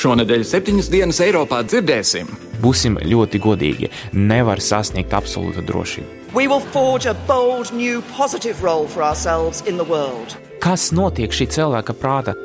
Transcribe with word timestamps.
Šonadēļ 0.00 0.44
septiņas 0.48 0.86
dienas 0.88 1.18
Eiropā 1.20 1.58
dzirdēsim. 1.68 2.30
Būsim 2.64 2.94
ļoti 3.04 3.40
godīgi. 3.44 3.90
Nevar 4.16 4.62
sasniegt 4.64 5.12
absolūtu 5.12 5.60
drošību. 5.68 6.08
We 6.32 6.46
will 6.48 6.64
forge 6.72 7.10
a 7.10 7.12
bold 7.28 7.74
new 7.76 8.00
positive 8.16 8.62
role 8.64 8.88
for 8.88 9.02
ourselves 9.04 9.60
in 9.68 9.76
the 9.76 9.84
world. 9.84 10.38
Kas 10.64 10.88
notiek 10.96 11.34
šī 11.36 11.50
cilvēka 11.52 11.96
prāta? 12.00 12.36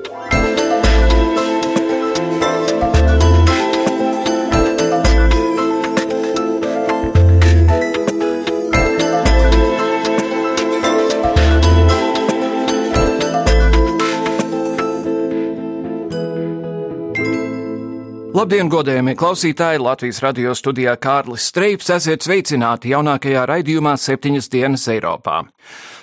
Labdien, 18.45 18.67
godējamie 18.69 19.15
klausītāji! 19.17 19.79
Latvijas 19.81 20.19
radio 20.21 20.51
studijā 20.53 20.91
Kārlis 21.01 21.47
Streips 21.49 21.87
esiet 21.95 22.21
sveicināti 22.21 22.91
jaunākajā 22.91 23.41
raidījumā 23.49 23.95
septiņas 23.97 24.51
dienas 24.53 24.83
Eiropā. 24.93 25.39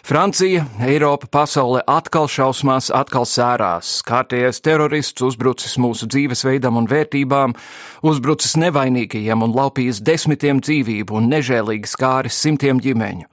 Francija, 0.02 0.64
Eiropa, 0.82 1.28
pasaule 1.30 1.84
atkal 1.86 2.26
šausmās, 2.26 2.88
atkal 2.90 3.28
sērās. 3.30 3.92
Kārtējais 4.02 4.58
terorists 4.58 5.22
uzbrucis 5.22 5.78
mūsu 5.78 6.10
dzīvesveidam 6.10 6.82
un 6.82 6.90
vērtībām, 6.90 7.54
uzbrucis 8.10 8.58
nevainīgajiem 8.58 9.46
un 9.46 9.54
laupījis 9.54 10.02
desmitiem 10.02 10.58
dzīvību 10.66 11.20
un 11.20 11.30
nežēlīgi 11.30 11.94
skāris 11.94 12.42
simtiem 12.42 12.82
ģimeņu. 12.82 13.30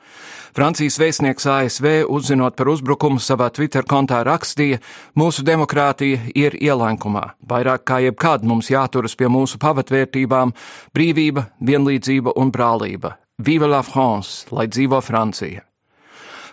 Francijas 0.55 0.97
vēstnieks 0.97 1.45
ASV, 1.45 1.87
uzzinot 2.09 2.55
par 2.57 2.71
uzbrukumu 2.71 3.21
savā 3.21 3.51
Twitter 3.53 3.85
kontā, 3.85 4.23
rakstīja: 4.25 4.79
Mūsu 5.19 5.45
demokrātija 5.45 6.31
ir 6.35 6.57
ielenkumā. 6.57 7.35
Vairāk 7.45 7.85
kā 7.85 8.01
jebkad 8.01 8.43
mums 8.43 8.71
jāturas 8.73 9.15
pie 9.15 9.29
mūsu 9.29 9.61
pamatvērtībām- 9.61 10.53
brīvība, 10.95 11.49
vienlīdzība 11.61 12.33
un 12.35 12.51
brālība. 12.51 13.17
Viva 13.37 13.67
la 13.67 13.81
France, 13.81 14.47
lai 14.51 14.67
dzīvo 14.67 15.01
Francija! 15.01 15.61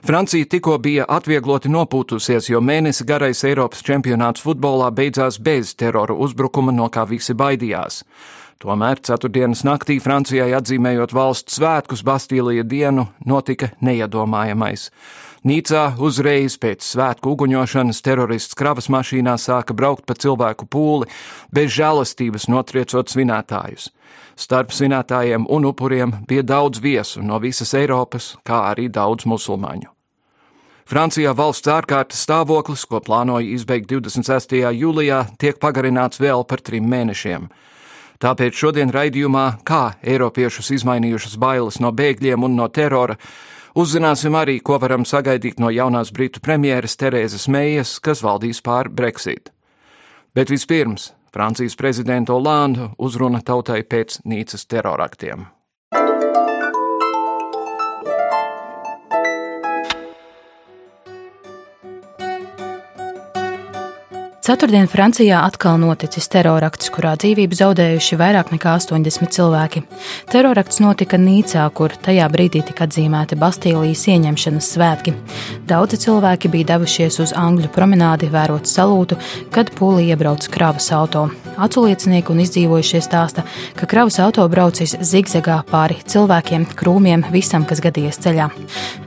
Francija 0.06 0.44
tikko 0.44 0.78
bija 0.78 1.04
atviegloti 1.08 1.68
nopūtusies, 1.68 2.50
jo 2.50 2.60
mēnesi 2.60 3.04
garais 3.04 3.40
Eiropas 3.44 3.82
čempionāts 3.82 4.44
futbolā 4.44 4.90
beidzās 4.94 5.40
bez 5.42 5.74
terora 5.74 6.14
uzbrukuma, 6.14 6.72
no 6.72 6.86
kā 6.88 7.06
visi 7.08 7.34
baidījās. 7.34 8.04
Tomēr 8.56 9.02
ceturtdienas 9.04 9.66
naktī 9.68 9.98
Francijai 10.00 10.54
atzīmējot 10.56 11.12
valsts 11.12 11.58
svētkus 11.58 12.00
Bastīlija 12.06 12.62
dienu 12.64 13.04
notika 13.28 13.68
neiedomājamais. 13.84 14.86
Nīcā 15.46 15.82
uzreiz 16.02 16.56
pēc 16.58 16.80
svētku 16.82 17.34
uguņošanas 17.34 18.00
terorists 18.02 18.56
kravas 18.56 18.88
mašīnā 18.90 19.36
sāka 19.38 19.76
braukt 19.76 20.06
pa 20.08 20.16
cilvēku 20.16 20.66
pūli, 20.72 21.10
bez 21.52 21.68
žēlastības 21.76 22.48
notriecot 22.48 23.12
svinētājus. 23.12 23.90
Starp 24.40 24.72
svinētājiem 24.72 25.44
un 25.52 25.68
upuriem 25.68 26.16
bija 26.26 26.42
daudz 26.56 26.80
viesu 26.80 27.20
no 27.22 27.36
visas 27.44 27.76
Eiropas, 27.76 28.32
kā 28.40 28.64
arī 28.72 28.88
daudz 28.88 29.28
musulmaņu. 29.28 29.92
Francijā 30.86 31.36
valsts 31.36 31.68
ārkārtas 31.68 32.24
stāvoklis, 32.24 32.88
ko 32.88 33.04
plānoja 33.04 33.52
izbeigt 33.52 33.92
26. 33.92 34.58
jūlijā, 34.80 35.26
tiek 35.36 35.60
pagarināts 35.60 36.24
vēl 36.24 36.46
par 36.48 36.64
trim 36.64 36.88
mēnešiem. 36.88 37.50
Tāpēc 38.22 38.56
šodien 38.56 38.92
raidījumā, 38.94 39.46
kā 39.66 39.96
Eiropiešus 40.02 40.70
izmainījušas 40.78 41.36
bailes 41.40 41.80
no 41.84 41.92
bēgļiem 41.92 42.46
un 42.48 42.56
no 42.56 42.68
terora, 42.68 43.18
uzzināsim 43.76 44.36
arī, 44.38 44.60
ko 44.64 44.78
varam 44.80 45.04
sagaidīt 45.04 45.60
no 45.60 45.72
jaunās 45.72 46.12
Britu 46.12 46.40
premjeras 46.40 46.96
Terēzes 46.96 47.48
Meijas, 47.52 47.98
kas 48.00 48.24
valdīs 48.24 48.62
pār 48.64 48.88
Brexit. 48.88 49.52
Bet 50.36 50.52
vispirms 50.52 51.12
Francijas 51.32 51.76
prezidenta 51.76 52.32
Olanda 52.32 52.90
uzruna 52.98 53.42
tautai 53.44 53.82
pēc 53.84 54.22
Nīcas 54.24 54.64
teroraktiem. 54.68 55.55
Ceturtdien 64.46 64.86
Francijā 64.86 65.40
atkal 65.42 65.74
noticis 65.82 66.28
terorakts, 66.30 66.86
kurā 66.94 67.16
dzīvību 67.18 67.56
zaudējuši 67.58 68.18
vairāk 68.20 68.52
nekā 68.54 68.76
80 68.78 69.32
cilvēki. 69.34 69.80
Terorakts 70.30 70.78
notika 70.84 71.18
Nīcā, 71.18 71.64
kur 71.74 71.90
tajā 72.04 72.28
brīdī 72.30 72.60
tika 72.68 72.86
atzīmēti 72.86 73.34
Bastīlijas 73.40 74.04
ieņemšanas 74.12 74.68
svētki. 74.76 75.16
Daudzi 75.66 75.98
cilvēki 76.04 76.52
bija 76.52 76.68
devušies 76.68 77.18
uz 77.24 77.32
Angļu 77.34 77.72
promenādi 77.74 78.30
vērot 78.30 78.70
salūtu, 78.70 79.18
kad 79.50 79.72
pūlī 79.74 80.12
iebrauc 80.12 80.46
kravas 80.54 80.92
auto. 80.94 81.24
Aculiecinieki 81.56 82.30
un 82.30 82.44
izdzīvojušie 82.44 83.02
stāsta, 83.02 83.42
ka 83.74 83.90
kravas 83.90 84.20
auto 84.22 84.46
braucis 84.52 84.94
zigzagā 85.00 85.62
pāri 85.72 85.98
cilvēkiem, 86.06 86.68
krūmiem, 86.76 87.26
visam, 87.34 87.66
kas 87.66 87.82
gadījies 87.82 88.22
ceļā. 88.22 88.50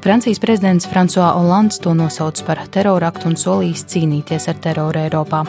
Francijas 0.04 0.42
prezidents 0.44 0.90
François 0.90 1.32
Hollands 1.38 1.80
to 1.80 1.96
nosauc 1.96 2.44
par 2.44 2.66
teroraktu 2.74 3.30
un 3.30 3.40
solījis 3.40 3.86
cīnīties 3.94 4.50
ar 4.50 4.60
teroru 4.66 5.06
Eiropā. 5.06 5.29
Eiropā. 5.30 5.46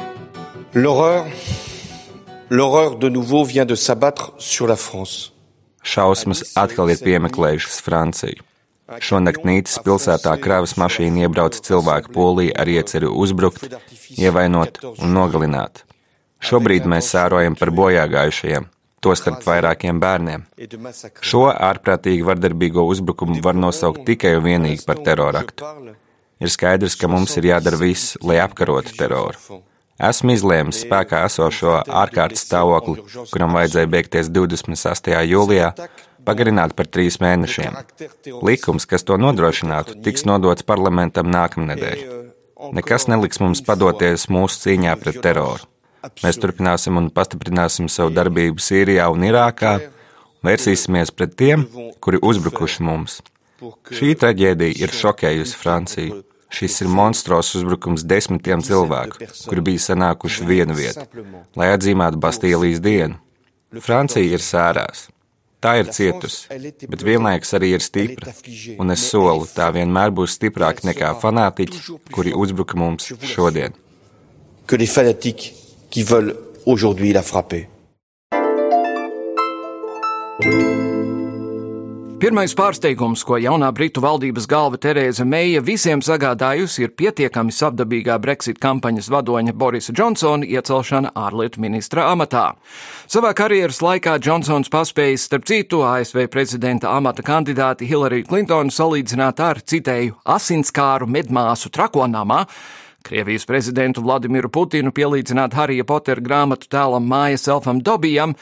L'horreur, 0.75 1.27
l'horreur 2.51 2.97
de 2.97 3.09
nouveau 3.09 3.45
vient 3.45 3.65
de 3.65 3.75
s'abattre 3.75 4.33
sur 4.39 4.67
la 4.67 4.77
France. 4.77 5.33
Šausmas 5.83 6.43
atkal 6.57 6.91
ir 6.93 7.01
piemeklējušas 7.01 7.81
Franciju. 7.81 8.45
Šonakt 9.01 9.47
Nīcas 9.47 9.79
pilsētā 9.85 10.35
kravas 10.43 10.75
mašīna 10.77 11.25
iebrauca 11.25 11.63
cilvēku 11.65 12.13
polī 12.13 12.51
ar 12.53 12.69
ieceru 12.69 13.15
uzbrukt, 13.15 13.65
ievainot 14.19 14.83
un 14.91 15.15
nogalināt. 15.15 15.85
Šobrīd 16.43 16.89
mēs 16.91 17.09
sērojam 17.15 17.57
par 17.57 17.71
bojāgājušajiem, 17.71 18.67
tostarp 19.01 19.47
vairākiem 19.47 20.03
bērniem. 20.03 20.45
Šo 21.23 21.47
ārprātīgi 21.55 22.27
vardarbīgo 22.27 22.85
uzbrukumu 22.91 23.41
var 23.47 23.57
nosaukt 23.57 24.05
tikai 24.11 24.37
un 24.37 24.47
vienīgi 24.51 24.85
par 24.85 25.01
teroraktu. 25.07 25.73
Ir 26.41 26.53
skaidrs, 26.53 26.99
ka 27.01 27.09
mums 27.09 27.37
ir 27.39 27.53
jādara 27.53 27.81
viss, 27.81 28.17
lai 28.25 28.41
apkarotu 28.43 28.97
teroru. 28.99 29.63
Esmu 30.01 30.33
izlēmis 30.33 30.81
spēkā 30.87 31.25
esošo 31.29 31.75
ārkārtas 31.85 32.47
stāvokli, 32.47 33.03
kuram 33.33 33.57
vajadzēja 33.59 33.91
beigties 33.93 34.31
28. 34.33 35.19
jūlijā, 35.29 35.73
pagarināt 36.25 36.73
par 36.79 36.89
trīs 36.89 37.19
mēnešiem. 37.21 37.77
Likums, 38.47 38.87
kas 38.89 39.05
to 39.05 39.19
nodrošinātu, 39.21 39.99
tiks 40.05 40.25
nodots 40.29 40.65
parlamentam 40.65 41.29
nākamnedēļ. 41.33 42.05
Nekas 42.77 43.09
neliks 43.09 43.41
mums 43.41 43.63
padoties 43.65 44.29
mūsu 44.33 44.65
cīņā 44.65 44.97
pret 45.01 45.21
teroru. 45.25 45.69
Mēs 46.25 46.41
turpināsim 46.41 46.97
un 46.97 47.11
pastiprināsim 47.13 47.89
savu 47.93 48.13
darbību 48.17 48.63
Sīrijā 48.65 49.09
un 49.13 49.25
Irākā, 49.29 49.75
vērsīsimies 50.47 51.13
pret 51.13 51.37
tiem, 51.37 51.67
kuri 52.01 52.21
uzbrukuši 52.25 52.85
mums. 52.89 53.21
Šī 53.93 54.15
traģēdija 54.17 54.81
ir 54.81 54.95
šokējusi 54.97 55.61
Franciju. 55.61 56.23
Šis 56.51 56.81
ir 56.83 56.89
monstros 56.91 57.53
uzbrukums 57.55 58.03
desmitiem 58.03 58.63
cilvēku, 58.67 59.29
kuri 59.47 59.63
bija 59.71 59.85
sanākuši 59.85 60.47
vienu 60.49 60.75
vietu, 60.75 61.23
lai 61.59 61.71
atzīmētu 61.77 62.19
Bastīlijas 62.21 62.83
dienu. 62.83 63.21
Francija 63.79 64.27
ir 64.27 64.43
sērās. 64.43 65.07
Tā 65.61 65.75
ir 65.77 65.91
cietusi, 65.93 66.49
bet 66.89 67.03
vienlaikus 67.05 67.53
arī 67.59 67.75
ir 67.77 67.83
stipra, 67.85 68.33
un 68.81 68.95
es 68.95 69.03
solu, 69.13 69.45
tā 69.45 69.67
vienmēr 69.77 70.09
būs 70.17 70.39
stiprāka 70.39 70.87
nekā 70.89 71.11
fanātiķi, 71.21 71.99
kuri 72.17 72.33
uzbruka 72.33 72.81
mums 72.81 73.13
šodien. 73.21 73.77
Que 74.67 74.79
les 74.79 74.89
Pirmais 82.21 82.53
pārsteigums, 82.53 83.23
ko 83.25 83.39
jaunā 83.41 83.71
Britu 83.73 84.03
valdības 84.05 84.45
galva 84.45 84.77
Terēza 84.77 85.25
Meija 85.25 85.63
visiem 85.65 86.03
sagādājusi, 86.05 86.83
ir 86.85 86.91
pietiekami 86.93 87.55
savdabīgā 87.57 88.19
Brexit 88.21 88.59
kampaņas 88.61 89.09
vadoņa 89.09 89.55
Borisa 89.57 89.95
Džonsona 89.97 90.45
iecelšana 90.45 91.15
ārlietu 91.17 91.63
ministra 91.65 92.11
amatā. 92.11 92.43
Savā 93.09 93.31
karjeras 93.39 93.81
laikā 93.81 94.19
Džonsons 94.21 94.69
paspējis, 94.69 95.25
starp 95.31 95.49
citu, 95.49 95.81
ASV 95.89 96.27
prezidenta 96.29 96.93
amata 96.93 97.25
kandidāti 97.25 97.89
Hillary 97.89 98.27
Clintonu 98.29 98.69
salīdzināt 98.69 99.41
ar, 99.41 99.65
citēju, 99.65 100.21
asinskāru 100.37 101.09
medmāsu 101.09 101.73
trakonamā, 101.73 102.45
Krievijas 103.01 103.47
prezidentu 103.49 104.03
Vladimiru 104.05 104.51
Putinu 104.53 104.93
pielīdzināt 104.93 105.57
Harija 105.57 105.87
Potera 105.89 106.21
grāmatu 106.21 106.69
tēlam 106.69 107.09
mājas 107.09 107.49
elfam 107.49 107.81
Dobijam, 107.81 108.37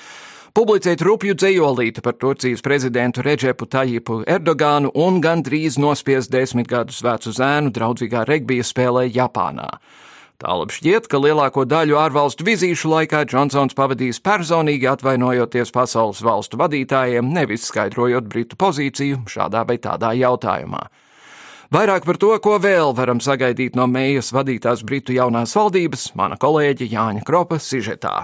publicēt 0.59 1.03
rupju 1.07 1.37
dzējolīti 1.39 2.03
par 2.03 2.17
Turcijas 2.19 2.65
prezidentu 2.67 3.23
Reģepu 3.23 3.69
Tajipu 3.71 4.17
Erdogānu 4.27 4.91
un 4.99 5.21
gandrīz 5.23 5.77
nospiest 5.79 6.33
desmit 6.35 6.67
gadus 6.67 6.99
vecu 7.05 7.31
zēnu 7.31 7.71
draudzīgā 7.77 8.25
regbija 8.27 8.65
spēlē 8.67 9.05
Japānā. 9.07 9.69
Tālāk 10.43 10.73
šķiet, 10.75 11.07
ka 11.11 11.21
lielāko 11.23 11.63
daļu 11.67 11.99
ārvalstu 12.01 12.47
vizīšu 12.47 12.91
laikā 12.91 13.21
Džonsons 13.31 13.77
pavadījis 13.79 14.19
personīgi 14.25 14.89
atvainojoties 14.91 15.71
pasaules 15.75 16.23
valstu 16.27 16.59
vadītājiem, 16.59 17.31
nevis 17.35 17.69
skaidrojot 17.71 18.27
Britu 18.31 18.59
pozīciju 18.59 19.21
šādā 19.31 19.63
vai 19.69 19.77
tādā 19.83 20.11
jautājumā. 20.19 20.89
Vairāk 21.75 22.09
par 22.09 22.19
to, 22.19 22.33
ko 22.43 22.57
vēl 22.63 22.97
varam 22.99 23.23
sagaidīt 23.23 23.79
no 23.79 23.87
mējas 23.91 24.33
vadītās 24.35 24.83
Britu 24.83 25.15
jaunās 25.15 25.55
valdības, 25.55 26.11
mana 26.19 26.41
kolēģe 26.41 26.91
Jāņa 26.97 27.27
Kropa 27.29 27.61
sižetā. 27.63 28.17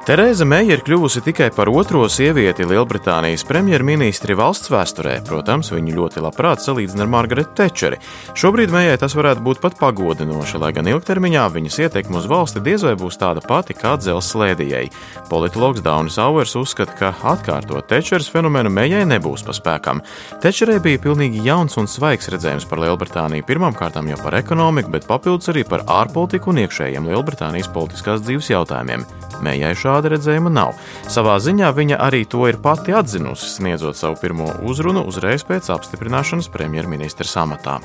Terēza 0.00 0.46
Meija 0.48 0.78
ir 0.78 0.80
kļuvusi 0.80 1.20
tikai 1.20 1.50
par 1.52 1.68
otro 1.68 2.06
sievieti 2.08 2.64
Lielbritānijas 2.64 3.42
premjerministri 3.44 4.32
valsts 4.32 4.70
vēsturē. 4.72 5.18
Protams, 5.28 5.68
viņu 5.74 5.92
ļoti 5.98 6.22
labprāt 6.24 6.62
salīdzina 6.64 7.04
ar 7.04 7.10
Margaretu 7.12 7.52
Tečeri. 7.58 7.98
Šobrīd 8.32 8.72
Meijai 8.72 8.96
tas 8.98 9.12
varētu 9.14 9.44
būt 9.44 9.60
pat 9.60 9.76
pagodinoši, 9.76 10.56
lai 10.62 10.70
gan 10.72 10.88
ilgtermiņā 10.88 11.44
viņas 11.52 11.76
ietekme 11.84 12.16
uz 12.16 12.30
valsti 12.32 12.62
diez 12.64 12.86
vai 12.88 12.94
būs 12.96 13.20
tāda 13.20 13.44
pati 13.44 13.76
kā 13.76 13.92
dzelzs 14.00 14.32
slēdījai. 14.32 14.86
Politologs 15.28 15.84
Daunis 15.84 16.16
Auers 16.18 16.56
uzskata, 16.56 16.96
ka 16.96 17.12
atkārtot 17.34 17.84
Tečeras 17.92 18.32
fenomenu 18.32 18.72
Meijai 18.72 19.04
nebūs 19.04 19.44
pa 19.44 19.52
spēkam. 19.52 20.00
Tečerei 20.40 20.80
bija 20.80 21.04
pilnīgi 21.04 21.44
jauns 21.44 21.76
un 21.76 21.90
svaigs 21.90 22.32
redzējums 22.32 22.64
par 22.72 22.80
Lielbritāniju, 22.86 23.44
pirmkārt 23.44 24.00
jau 24.00 24.22
par 24.24 24.40
ekonomiku, 24.40 24.96
bet 24.96 25.06
papildus 25.06 25.52
arī 25.52 25.68
par 25.68 25.84
ārpolitiku 25.84 26.54
un 26.54 26.64
iekšējiem 26.64 27.12
Lielbritānijas 27.12 27.68
politiskās 27.76 28.24
dzīves 28.24 28.48
jautājumiem. 28.56 29.04
Mējai 29.40 29.72
šāda 29.90 30.14
redzējuma 30.14 30.52
nav. 30.54 30.76
Savā 31.10 31.36
ziņā 31.42 31.70
viņa 31.74 31.98
arī 32.06 32.22
to 32.30 32.46
ir 32.50 32.60
pati 32.62 32.94
atzinusi, 32.94 33.48
sniedzot 33.56 33.98
savu 33.98 34.18
pirmo 34.20 34.50
uzrunu 34.70 35.02
uzreiz 35.10 35.44
pēc 35.46 35.72
apstiprināšanas 35.74 36.50
premjerministra 36.54 37.26
amatā. 37.42 37.80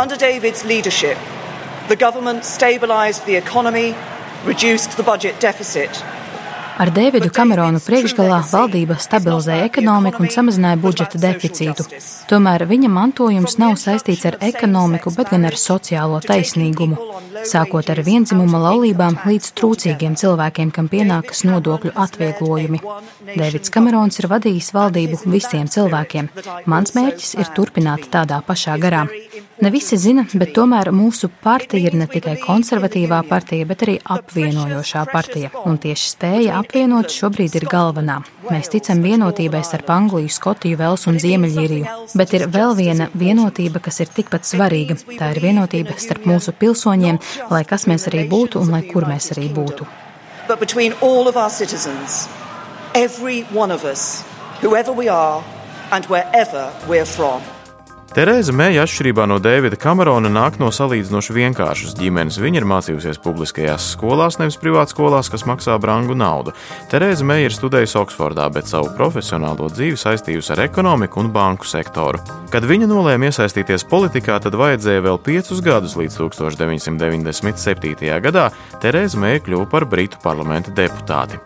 Under 0.00 0.18
David's 0.18 0.64
leadership, 0.64 1.18
the 1.88 1.96
government 1.96 2.44
stabilized 2.44 3.24
the 3.26 3.36
economy, 3.36 3.94
reduced 4.44 4.96
the 4.96 5.06
budget 5.06 5.40
deficit 5.40 6.02
Ar 6.74 6.90
Dēvidu 6.90 7.28
Kameronu 7.30 7.78
priekšgalā 7.78 8.40
valdība 8.50 8.96
stabilizēja 8.98 9.68
ekonomiku 9.68 10.24
un 10.24 10.30
samazināja 10.34 10.78
budžeta 10.82 11.20
deficītu. 11.22 11.84
Tomēr 12.30 12.64
viņa 12.66 12.90
mantojums 12.90 13.54
nav 13.62 13.76
saistīts 13.78 14.24
ar 14.26 14.38
ekonomiku, 14.42 15.12
bet 15.14 15.30
gan 15.30 15.46
ar 15.46 15.54
sociālo 15.60 16.18
taisnīgumu. 16.24 16.98
Sākot 17.46 17.92
ar 17.94 18.00
vienzimuma 18.06 18.58
laulībām 18.64 19.20
līdz 19.22 19.52
trūcīgiem 19.60 20.18
cilvēkiem, 20.18 20.72
kam 20.74 20.90
pienākas 20.90 21.44
nodokļu 21.46 21.94
atvieglojumi. 22.06 22.82
Dēvids 23.34 23.70
Kamerons 23.74 24.18
ir 24.18 24.30
vadījis 24.34 24.72
valdību 24.74 25.22
visiem 25.30 25.70
cilvēkiem. 25.70 26.32
Mans 26.66 26.96
mērķis 26.98 27.36
ir 27.38 27.54
turpināt 27.54 28.10
tādā 28.10 28.42
pašā 28.42 28.78
garā. 28.82 29.06
Ne 29.62 29.70
visi 29.70 29.94
zina, 29.96 30.24
bet 30.34 30.50
tomēr 30.56 30.88
mūsu 30.90 31.28
partija 31.42 31.86
ir 31.86 31.94
ne 31.94 32.08
tikai 32.10 32.34
konservatīvā 32.42 33.20
partija, 33.28 33.66
bet 33.70 33.84
arī 33.86 33.94
apvienojošā 34.16 35.04
partija. 35.12 35.52
Un 35.70 35.78
tieši 35.78 36.10
spēja 36.10 36.56
apvienot 36.58 37.14
šobrīd 37.14 37.54
ir 37.60 37.68
galvenā. 37.70 38.18
Mēs 38.48 38.72
ticam 38.72 39.04
vienotībai 39.04 39.62
starp 39.62 39.92
Angliju, 39.94 40.32
Skotiju, 40.34 40.80
Velsu 40.82 41.12
un 41.12 41.20
Ziemeļīriju. 41.22 41.94
Bet 42.18 42.34
ir 42.34 42.48
vēl 42.50 42.74
viena 42.80 43.08
vienotība, 43.14 43.78
kas 43.84 44.02
ir 44.02 44.10
tikpat 44.16 44.50
svarīga. 44.50 44.98
Tā 45.14 45.30
ir 45.36 45.42
vienotība 45.46 45.94
starp 46.02 46.26
mūsu 46.26 46.56
pilsoņiem, 46.58 47.22
lai 47.54 47.62
kas 47.64 47.86
mēs 47.86 48.10
arī 48.10 48.26
būtu 48.28 48.58
un 48.58 48.74
lai 48.74 48.82
kur 48.90 49.06
mēs 49.06 49.30
arī 49.36 49.46
būtu. 49.54 49.86
Every 52.94 53.42
one 53.52 53.72
of 53.72 53.84
us, 53.84 54.22
whoever 54.62 54.92
we 54.92 55.08
are 55.08 55.42
and 55.90 56.04
wherever 56.06 56.72
we're 56.86 57.06
from. 57.06 57.53
Terēza 58.14 58.52
Meija, 58.54 58.84
atšķirībā 58.86 59.24
no 59.26 59.40
Dēvida 59.42 59.74
Kamerona, 59.74 60.30
nāk 60.30 60.60
no 60.62 60.68
salīdzinoši 60.70 61.34
vienkāršas 61.34 61.96
ģimenes. 61.98 62.36
Viņa 62.38 62.60
ir 62.60 62.66
mācījusies 62.70 63.18
publiskajās 63.24 63.88
skolās, 63.96 64.38
nevis 64.38 64.54
privātskolās, 64.62 65.26
kas 65.32 65.42
maksā 65.50 65.74
brangu 65.82 66.14
naudu. 66.14 66.54
Terēza 66.92 67.26
Meija 67.26 67.48
ir 67.48 67.56
studējusi 67.56 67.98
Oksfordā, 67.98 68.46
bet 68.54 68.70
savu 68.70 68.92
profesionālo 68.94 69.66
dzīvi 69.72 69.98
saistījusi 69.98 70.54
ar 70.54 70.62
ekonomiku 70.68 71.24
un 71.24 71.32
banku 71.34 71.66
sektoru. 71.66 72.22
Kad 72.54 72.70
viņa 72.70 72.86
nolēma 72.92 73.32
iesaistīties 73.32 73.88
politikā, 73.90 74.38
tad 74.46 74.54
vajadzēja 74.62 75.02
vēl 75.08 75.18
piecus 75.18 75.58
gadus 75.66 75.98
līdz 75.98 76.14
1997. 76.22 78.14
gadā 78.30 78.46
Terēza 78.78 79.18
Meija 79.26 79.42
kļuva 79.42 79.66
par 79.74 79.90
Britu 79.90 80.22
parlamenta 80.22 80.70
deputāti. 80.70 81.42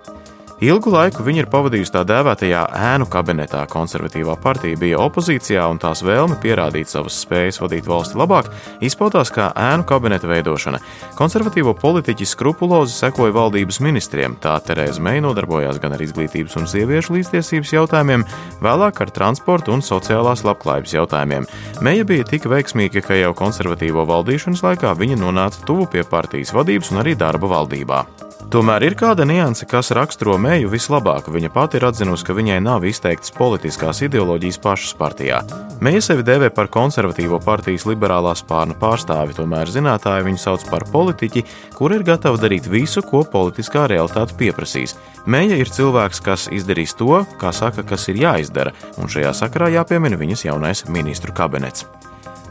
Ilgu 0.59 0.91
laiku 0.91 1.23
viņa 1.23 1.45
ir 1.45 1.47
pavadījusi 1.53 1.93
tā 1.95 2.01
dēvētajā 2.03 2.65
ēnu 2.75 3.07
kabinetā. 3.07 3.61
Konservatīvā 3.71 4.35
partija 4.43 4.75
bija 4.81 4.99
opozīcijā, 5.05 5.63
un 5.71 5.79
tās 5.79 6.03
vēlme 6.03 6.35
pierādīt 6.43 6.91
savas 6.91 7.21
spējas 7.23 7.61
vadīt 7.63 7.87
valsti 7.87 8.19
labāk 8.19 8.49
izpaudās 8.83 9.31
kā 9.31 9.53
ēnu 9.55 9.87
kabineta 9.87 10.27
veidošana. 10.27 10.83
Konservatīvo 11.15 11.77
politiķi 11.79 12.27
skrupulozi 12.27 12.97
sekoja 12.97 13.37
valdības 13.39 13.79
ministriem. 13.87 14.35
Tā 14.43 14.59
Terēza 14.67 14.99
Meija 14.99 15.23
nodarbojās 15.29 15.79
gan 15.79 15.95
ar 15.95 16.03
izglītības 16.03 16.59
un 16.59 16.67
sieviešu 16.67 17.15
līdztiesības 17.21 17.77
jautājumiem, 17.79 18.27
vēlāk 18.59 19.03
ar 19.07 19.15
transportu 19.15 19.79
un 19.79 19.87
sociālās 19.87 20.43
labklājības 20.43 20.99
jautājumiem. 20.99 21.47
Meija 21.87 22.03
bija 22.09 22.27
tik 22.35 22.51
veiksmīga, 22.51 23.07
ka 23.07 23.23
jau 23.23 23.31
konservatīvo 23.47 24.11
valdīšanas 24.11 24.67
laikā 24.67 24.99
viņa 24.99 25.23
nonāca 25.23 25.63
tuvu 25.71 25.87
pie 25.95 26.03
partijas 26.03 26.51
vadības 26.51 26.91
un 26.91 27.07
arī 27.07 27.15
darba 27.15 27.55
valdībā. 27.61 28.09
Tomēr 28.49 28.87
ir 28.87 28.95
kāda 28.97 29.27
nianse, 29.29 29.67
kas 29.69 29.91
raksturo 29.93 30.39
Meiju 30.41 30.71
vislabāk. 30.73 31.27
Viņa 31.29 31.51
pati 31.53 31.77
ir 31.77 31.85
atzinusi, 31.85 32.25
ka 32.25 32.33
viņai 32.33 32.57
nav 32.65 32.87
izteiktas 32.89 33.35
politiskās 33.37 34.01
ideoloģijas 34.07 34.57
pašas 34.65 34.95
partijā. 34.97 35.43
Meija 35.85 36.01
sevi 36.07 36.25
dēvē 36.25 36.49
par 36.57 36.71
konservatīvo 36.73 37.43
partijas 37.45 37.85
liberālā 37.85 38.33
spārna 38.41 38.73
pārstāvi, 38.81 39.37
tomēr 39.37 39.69
zinātāji 39.69 40.31
viņu 40.31 40.41
sauc 40.41 40.65
par 40.71 40.89
politiķi, 40.89 41.45
kur 41.77 41.93
ir 41.93 42.09
gatava 42.09 42.41
darīt 42.41 42.73
visu, 42.73 43.05
ko 43.05 43.21
politiskā 43.29 43.85
realitāte 43.93 44.41
pieprasīs. 44.41 44.97
Meija 45.29 45.61
ir 45.61 45.69
cilvēks, 45.69 46.25
kas 46.25 46.49
izdarīs 46.49 46.97
to, 46.97 47.27
kā 47.37 47.53
saka, 47.53 47.85
kas 47.85 48.09
ir 48.09 48.25
jāizdara, 48.25 48.73
un 48.97 49.13
šajā 49.13 49.37
sakarā 49.45 49.75
jāpiemina 49.77 50.17
viņas 50.17 50.49
jaunais 50.49 50.87
ministru 50.89 51.37
kabinets. 51.37 51.85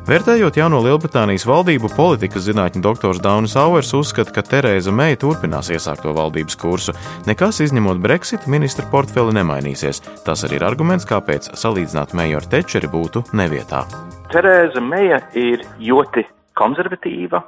Vērtējot 0.07 0.55
jauno 0.55 0.77
Lielbritānijas 0.85 1.43
valdību, 1.43 1.89
politikas 1.91 2.45
zinātņu 2.45 2.79
doktors 2.79 3.17
Daunis 3.19 3.57
Auers 3.59 3.89
uzskata, 3.91 4.31
ka 4.31 4.39
Terēza 4.39 4.93
Meija 4.95 5.17
turpinās 5.19 5.67
iesākto 5.67 6.13
valdības 6.15 6.55
kursu. 6.61 6.93
Nekas 7.27 7.59
izņemot 7.65 7.99
Brexit, 7.99 8.45
ministra 8.47 8.85
portfeli 8.87 9.35
nemainīsies. 9.35 9.99
Tas 10.23 10.45
arī 10.47 10.61
ir 10.61 10.63
arguments, 10.63 11.03
kāpēc 11.09 11.49
salīdzināt 11.59 12.15
Meiju 12.15 12.39
ar 12.39 12.47
Tečeri 12.47 12.87
būtu 12.87 13.25
nevietā. 13.35 13.83
Terēza 14.31 14.79
Meija 14.79 15.19
ir 15.35 15.67
ļoti 15.83 16.23
konservatīva 16.55 17.43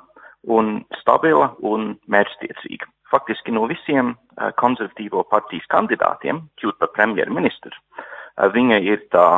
un 0.52 0.82
stabila 1.00 1.54
un 1.64 1.94
mērķtiecīga. 2.12 2.92
Faktiski 3.16 3.56
no 3.56 3.70
visiem 3.72 4.12
eh, 4.12 4.52
konservatīvo 4.60 5.24
partijas 5.32 5.72
kandidātiem 5.72 6.44
kļūt 6.60 6.84
par 6.84 6.92
premjerministru, 7.00 7.72
eh, 7.72 8.52
viņa 8.52 8.84
ir 8.84 9.08
tā, 9.16 9.30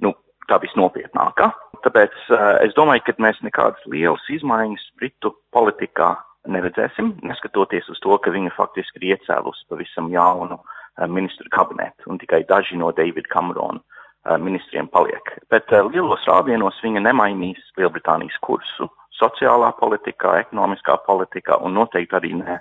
nu, 0.00 0.16
tā 0.48 0.56
visnopietnākā. 0.64 1.52
Tāpēc 1.84 2.14
uh, 2.30 2.56
es 2.64 2.74
domāju, 2.76 3.04
ka 3.06 3.16
mēs 3.22 3.40
nekādas 3.44 3.82
lielas 3.90 4.24
izmaiņas 4.32 4.84
Britu 5.00 5.34
politikā 5.54 6.14
neredzēsim, 6.46 7.16
neskatoties 7.26 7.88
uz 7.90 8.00
to, 8.04 8.16
ka 8.22 8.30
viņa 8.34 8.54
faktiski 8.54 9.02
ir 9.02 9.16
iecēlusi 9.16 9.66
pavisam 9.70 10.10
jaunu 10.12 10.60
uh, 10.60 11.06
ministru 11.10 11.50
kabinetu 11.54 12.12
un 12.12 12.20
tikai 12.22 12.44
daži 12.48 12.78
no 12.78 12.92
Davida 12.94 13.28
Camerona 13.32 13.80
uh, 13.80 14.36
ministriem 14.38 14.88
paliek. 14.92 15.34
Bet 15.50 15.72
lielos 15.90 16.24
rāvienos 16.30 16.78
viņa 16.84 17.02
nemainīs 17.08 17.62
Lielbritānijas 17.80 18.38
kursu 18.46 18.90
sociālā 19.16 19.72
politikā, 19.80 20.38
ekonomiskā 20.46 21.00
politikā 21.08 21.60
un 21.64 21.78
noteikti 21.80 22.20
arī 22.20 22.34
ne 22.40 22.58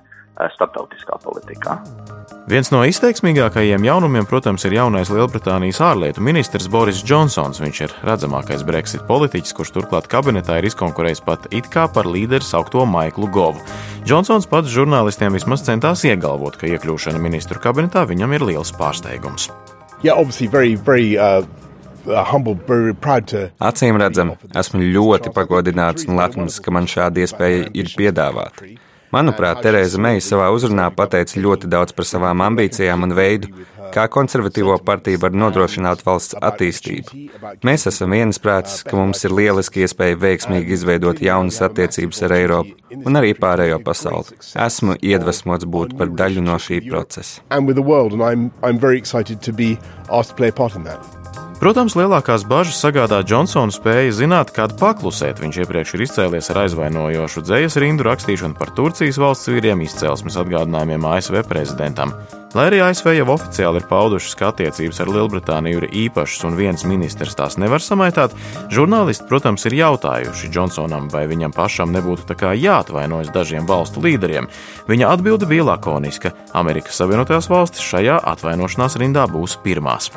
starptautiskā 0.56 1.20
politikā. 1.24 1.80
Viens 2.46 2.68
no 2.70 2.84
izteiksmīgākajiem 2.86 3.88
jaunumiem, 3.88 4.26
protams, 4.30 4.62
ir 4.68 4.76
jaunais 4.76 5.10
Lielbritānijas 5.10 5.80
ārlietu 5.82 6.22
ministrs 6.22 6.68
Boris 6.70 7.00
Džonsons. 7.02 7.58
Viņš 7.58 7.80
ir 7.82 7.96
redzamākais 8.06 8.62
Brexit 8.68 9.02
politiķis, 9.08 9.56
kurš 9.58 9.72
turklāt 9.74 10.06
kabinetā 10.12 10.60
ir 10.60 10.68
izkonkurējis 10.70 11.24
pat 11.26 11.48
it 11.50 11.66
kā 11.74 11.88
par 11.90 12.06
līderi 12.06 12.46
saukto 12.46 12.86
Maiklu 12.86 13.32
Govu. 13.34 13.66
Džonsons 14.06 14.46
pats 14.52 14.70
žurnālistiem 14.70 15.34
vismaz 15.34 15.66
centās 15.66 16.06
iegalvot, 16.06 16.62
ka 16.62 16.70
iekļūšana 16.70 17.18
ministru 17.18 17.58
kabinetā 17.64 18.06
viņam 18.06 18.38
ir 18.38 18.46
liels 18.54 18.76
pārsteigums. 18.78 19.50
Yeah, 20.06 20.22
very, 20.54 20.78
very, 20.78 21.16
uh... 21.18 21.42
Acīm 23.58 23.98
redzam, 23.98 24.36
esmu 24.54 24.86
ļoti 24.94 25.34
pagodināts 25.34 26.06
un 26.06 26.20
lepns, 26.20 26.62
ka 26.62 26.70
man 26.70 26.86
šāda 26.86 27.26
iespēja 27.26 27.72
ir 27.74 27.90
piedāvāta. 27.98 28.76
Manuprāt, 29.16 29.62
Terēza 29.64 30.00
Meija 30.02 30.20
savā 30.20 30.50
uzrunā 30.52 30.90
pateica 30.92 31.40
ļoti 31.40 31.70
daudz 31.72 31.96
par 31.96 32.08
savām 32.10 32.42
ambīcijām 32.44 33.06
un 33.08 33.14
veidu, 33.16 33.48
kā 33.96 34.10
konservatīvo 34.12 34.76
partija 34.84 35.22
var 35.24 35.32
nodrošināt 35.32 36.04
valsts 36.04 36.36
attīstību. 36.36 37.22
Mēs 37.64 37.88
esam 37.92 38.12
viensprātis, 38.12 38.82
ka 38.84 38.98
mums 39.00 39.24
ir 39.24 39.36
lieliski 39.40 39.86
iespēja 39.86 40.20
veiksmīgi 40.20 40.76
izveidot 40.76 41.24
jaunas 41.24 41.62
attiecības 41.64 42.24
ar 42.28 42.36
Eiropu 42.42 42.76
un 43.06 43.22
arī 43.22 43.32
pārējo 43.40 43.80
pasauli. 43.88 44.36
Esmu 44.68 45.00
iedvesmots 45.00 45.64
būt 45.64 45.96
par 46.00 46.12
daļu 46.12 46.44
no 46.44 46.60
šī 46.60 46.84
procesa. 46.90 47.40
Protams, 51.56 51.94
lielākās 51.96 52.44
bažas 52.44 52.82
sagādā 52.84 53.22
Džonsona 53.24 53.72
spēja 53.72 54.12
zināt, 54.14 54.52
kad 54.54 54.74
paklusēt. 54.76 55.40
Viņš 55.40 55.62
iepriekš 55.64 55.94
ir 55.96 56.04
izcēlies 56.04 56.52
ar 56.52 56.66
aizvainojošu 56.66 57.46
dzējas 57.48 57.80
rindu 57.80 58.04
rakstīšanu 58.10 58.60
par 58.60 58.74
Turcijas 58.76 59.20
valsts 59.22 59.48
vīriem 59.48 59.86
izcelsmes 59.86 60.36
atgādinājumiem 60.42 61.08
ASV 61.16 61.46
prezidentam. 61.48 62.12
Lai 62.56 62.68
arī 62.70 62.82
ASV 62.84 63.10
jau 63.16 63.26
oficiāli 63.34 63.82
ir 63.82 63.88
paudušas, 63.88 64.36
ka 64.40 64.52
attiecības 64.52 65.02
ar 65.04 65.14
Lielbritāniju 65.16 65.82
ir 65.82 65.90
īpašas 66.06 66.46
un 66.48 66.60
viens 66.60 66.86
ministrs 66.88 67.36
tās 67.40 67.58
nevar 67.60 67.84
samaitāt, 67.84 68.36
žurnālisti, 68.72 69.28
protams, 69.28 69.66
ir 69.68 69.80
jautājuši 69.80 70.52
Džonsonam, 70.52 71.10
vai 71.12 71.26
viņam 71.32 71.56
pašam 71.56 71.92
nebūtu 71.96 72.28
tā 72.30 72.40
kā 72.40 72.56
jāatvainojas 72.56 73.32
dažiem 73.36 73.68
valstu 73.68 74.04
līderiem. 74.04 74.52
Viņa 74.92 75.12
atbilde 75.18 75.48
bija 75.52 75.72
lakoniska- 75.72 76.36
Amerikas 76.62 77.00
Savienotajās 77.00 77.52
valstis 77.52 77.84
šajā 77.84 78.20
atvainošanās 78.24 79.00
rindā 79.00 79.28
būs 79.28 79.60
pirmās. 79.64 80.12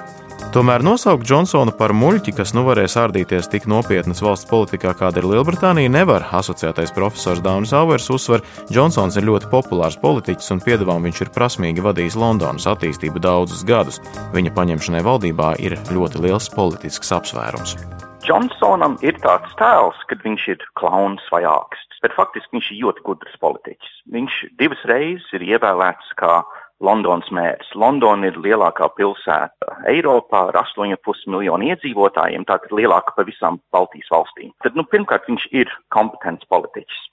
Tomēr 0.48 0.80
nosaukt 0.80 1.26
Džonsonu 1.28 1.74
par 1.76 1.92
muļķi, 1.92 2.32
kas 2.38 2.54
nu 2.56 2.62
varēs 2.64 2.94
ārdīties 2.96 3.50
tik 3.52 3.66
nopietnas 3.68 4.22
valsts 4.24 4.48
politikā, 4.48 4.94
kāda 4.96 5.20
ir 5.20 5.28
Lielbritānija, 5.28 5.90
nevar. 5.92 6.24
Asociētais 6.38 6.94
profesors 6.96 7.42
Daunis 7.44 7.74
Auers 7.76 8.08
uzsver, 8.14 8.40
Džonsons 8.72 9.18
ir 9.20 9.28
ļoti 9.28 9.50
populārs 9.52 9.98
politiķis 10.00 10.54
un 10.54 10.62
piedāvām 10.64 11.04
viņš 11.04 11.20
ir 11.26 11.32
prasmīgi 11.36 11.84
vadījis 11.84 12.16
Londonas 12.16 12.68
attīstību 12.70 13.20
daudzus 13.20 13.60
gadus. 13.68 14.00
Viņa 14.32 14.54
paņemšanai 14.56 15.04
valdībā 15.04 15.52
ir 15.60 15.76
ļoti 15.92 16.24
liels 16.24 16.48
politisks 16.54 17.12
apsvērums. 17.18 17.76
Džonsonam 18.24 18.96
ir 19.04 19.20
tāds 19.22 19.52
tēls, 19.60 20.00
kad 20.08 20.24
viņš 20.24 20.48
ir 20.52 20.64
klauns 20.80 21.22
vai 21.32 21.44
āksts, 21.48 22.00
bet 22.04 22.16
faktiski 22.16 22.56
viņš 22.56 22.72
ir 22.72 22.80
ļoti 22.86 23.04
gudrs 23.06 23.36
politiķis. 23.44 24.00
Viņš 24.16 24.40
divas 24.60 24.82
reizes 24.90 25.28
ir 25.36 25.44
ievēlēts 25.52 26.16
kā 26.20 26.40
Londonas 26.84 27.26
mērs. 27.34 27.70
Londona 27.74 28.28
ir 28.30 28.38
lielākā 28.38 28.86
pilsēta 28.94 29.78
Eiropā 29.90 30.44
ar 30.52 30.60
8,5 30.62 31.26
miljonu 31.34 31.72
iedzīvotājiem, 31.72 32.46
tātad 32.46 32.74
lielāka 32.74 33.16
par 33.16 33.26
visām 33.26 33.58
Baltijas 33.74 34.10
valstīm. 34.14 34.52
Tad, 34.62 34.78
nu, 34.78 34.86
pirmkārt, 34.86 35.26
viņš 35.30 35.48
ir 35.58 35.72
kompetents 35.94 36.46
politiķis. 36.52 37.04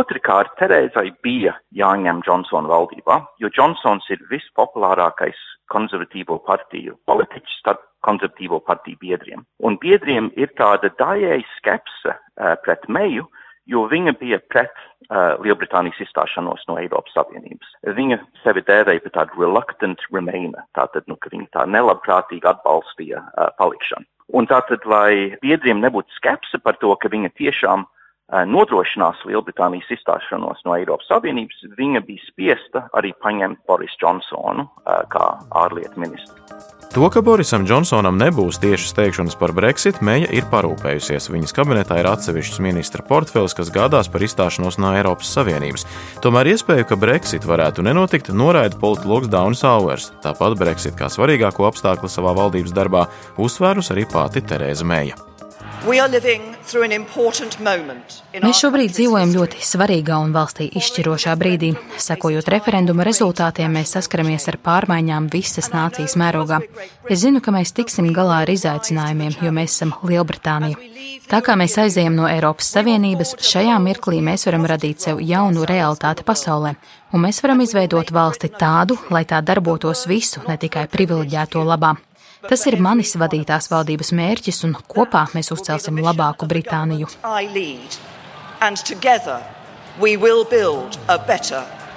Otrakārt, 0.00 0.52
Terēzai 0.60 1.08
bija 1.24 1.56
jāņem 1.74 2.20
Džonsona 2.26 2.70
valdībā, 2.70 3.16
jo 3.42 3.50
Džonsons 3.50 4.06
ir 4.12 4.22
vispopulārākais 4.30 5.38
konservatīvo 5.72 6.38
partiju 6.46 6.98
politiķis 7.08 7.60
starp 7.62 7.82
konservatīvo 8.06 8.60
partiju 8.66 9.00
biedriem. 9.00 9.44
Un 9.64 9.76
biedriem 9.80 10.30
ir 10.40 10.52
tāda 10.58 10.92
daļēji 11.00 11.46
skepse 11.58 12.14
uh, 12.14 12.54
pret 12.64 12.86
Meju, 12.88 13.26
jo 13.70 13.86
viņa 13.90 14.16
bija 14.20 14.40
pret 14.52 14.72
uh, 14.74 15.38
Lielbritānijas 15.44 16.00
izstāšanos 16.04 16.66
no 16.68 16.78
Eiropas 16.80 17.14
Savienības. 17.16 17.74
Viņa 17.98 18.20
sevi 18.44 18.64
dēvēja 18.66 19.04
par 19.06 19.14
tādu 19.18 19.44
reluctant 19.44 20.02
remainer, 20.10 20.66
tātad, 20.78 21.06
nu, 21.10 21.18
ka 21.20 21.32
viņa 21.32 21.48
tā 21.56 21.68
nelabprātīgi 21.70 22.50
atbalstīja 22.50 23.22
uh, 23.22 23.52
palikšanu. 23.60 24.08
Un 24.34 24.46
tātad, 24.46 24.84
lai 24.86 25.38
biedriem 25.42 25.80
nebūtu 25.82 26.14
skepse 26.18 26.60
par 26.62 26.76
to, 26.82 26.92
ka 27.02 27.10
viņa 27.10 27.32
tiešām 27.38 27.86
uh, 27.86 27.99
nodrošinās 28.46 29.24
Lielbritānijas 29.28 29.90
izstāšanos 29.96 30.62
no 30.66 30.76
Eiropas 30.78 31.08
Savienības, 31.10 31.64
viņa 31.78 32.04
bija 32.06 32.26
spiesta 32.28 32.86
arī 32.96 33.14
paņemt 33.22 33.64
Boris 33.68 33.96
Džonsonu 34.00 34.66
uh, 34.66 35.00
kā 35.10 35.26
ārlietu 35.64 36.00
ministru. 36.00 36.38
To, 36.90 37.06
ka 37.06 37.20
Borisam 37.22 37.62
Džonsonam 37.62 38.16
nebūs 38.18 38.56
tiešas 38.58 38.96
teikšanas 38.96 39.36
par 39.38 39.52
Brexit, 39.54 40.00
Meija 40.02 40.26
ir 40.34 40.48
parūpējusies. 40.50 41.28
Viņas 41.30 41.54
kabinetā 41.54 42.00
ir 42.00 42.08
atsevišķs 42.10 42.58
ministra 42.66 43.04
portfelis, 43.06 43.54
kas 43.54 43.70
gādās 43.70 44.10
par 44.10 44.26
izstāšanos 44.26 44.80
no 44.82 44.90
Eiropas 44.98 45.30
Savienības. 45.30 45.86
Tomēr 46.24 46.50
iespēju, 46.56 46.88
ka 46.90 46.98
Brexit 46.98 47.46
varētu 47.46 47.86
nenotikt, 47.86 48.34
noraida 48.34 48.74
politologs 48.82 49.30
Daunis 49.30 49.62
Auers. 49.62 50.10
Tāpat 50.26 50.58
Brexit 50.58 50.98
kā 50.98 51.06
svarīgāko 51.06 51.70
apstākli 51.70 52.10
savā 52.10 52.34
valdības 52.34 52.74
darbā 52.74 53.06
uzsvērus 53.38 53.94
arī 53.94 54.10
pati 54.10 54.42
Terēza 54.42 54.82
Meija. 54.82 55.29
Mēs 58.44 58.58
šobrīd 58.60 58.92
dzīvojam 58.92 59.30
ļoti 59.32 59.62
svarīgā 59.64 60.18
un 60.20 60.34
valstī 60.34 60.66
izšķirošā 60.76 61.32
brīdī. 61.40 61.70
Sekojot 61.96 62.50
referenduma 62.52 63.06
rezultātiem, 63.08 63.72
mēs 63.78 63.94
saskaramies 63.96 64.44
ar 64.52 64.58
pārmaiņām 64.60 65.30
visas 65.32 65.70
nācijas 65.72 66.18
mērogā. 66.20 66.58
Es 67.08 67.22
zinu, 67.22 67.40
ka 67.40 67.54
mēs 67.56 67.72
tiksim 67.72 68.10
galā 68.12 68.42
ar 68.44 68.52
izaicinājumiem, 68.52 69.38
jo 69.40 69.54
mēs 69.56 69.78
esam 69.78 69.94
Lielbritānija. 70.04 70.76
Tā 71.32 71.40
kā 71.46 71.56
mēs 71.56 71.78
aizējam 71.80 72.18
no 72.18 72.28
Eiropas 72.28 72.68
Savienības, 72.76 73.38
šajā 73.40 73.78
mirklī 73.80 74.20
mēs 74.26 74.44
varam 74.50 74.68
radīt 74.68 75.08
sev 75.08 75.24
jaunu 75.24 75.64
realitāti 75.64 76.28
pasaulē, 76.28 76.74
un 77.14 77.24
mēs 77.24 77.40
varam 77.40 77.64
izveidot 77.64 78.12
valsti 78.12 78.52
tādu, 78.52 79.00
lai 79.08 79.24
tā 79.24 79.40
darbotos 79.40 80.04
visu, 80.12 80.44
ne 80.44 80.60
tikai 80.60 80.90
privileģēto 80.92 81.64
labā. 81.64 81.96
Tas 82.48 82.64
ir 82.70 82.78
manis 82.80 83.12
vadītās 83.20 83.68
valdības 83.72 84.14
mērķis, 84.16 84.62
un 84.68 84.76
kopā 84.94 85.26
mēs 85.34 85.52
uzcelsim 85.52 86.00
labāku 86.00 86.48
Britāniju. 86.48 87.10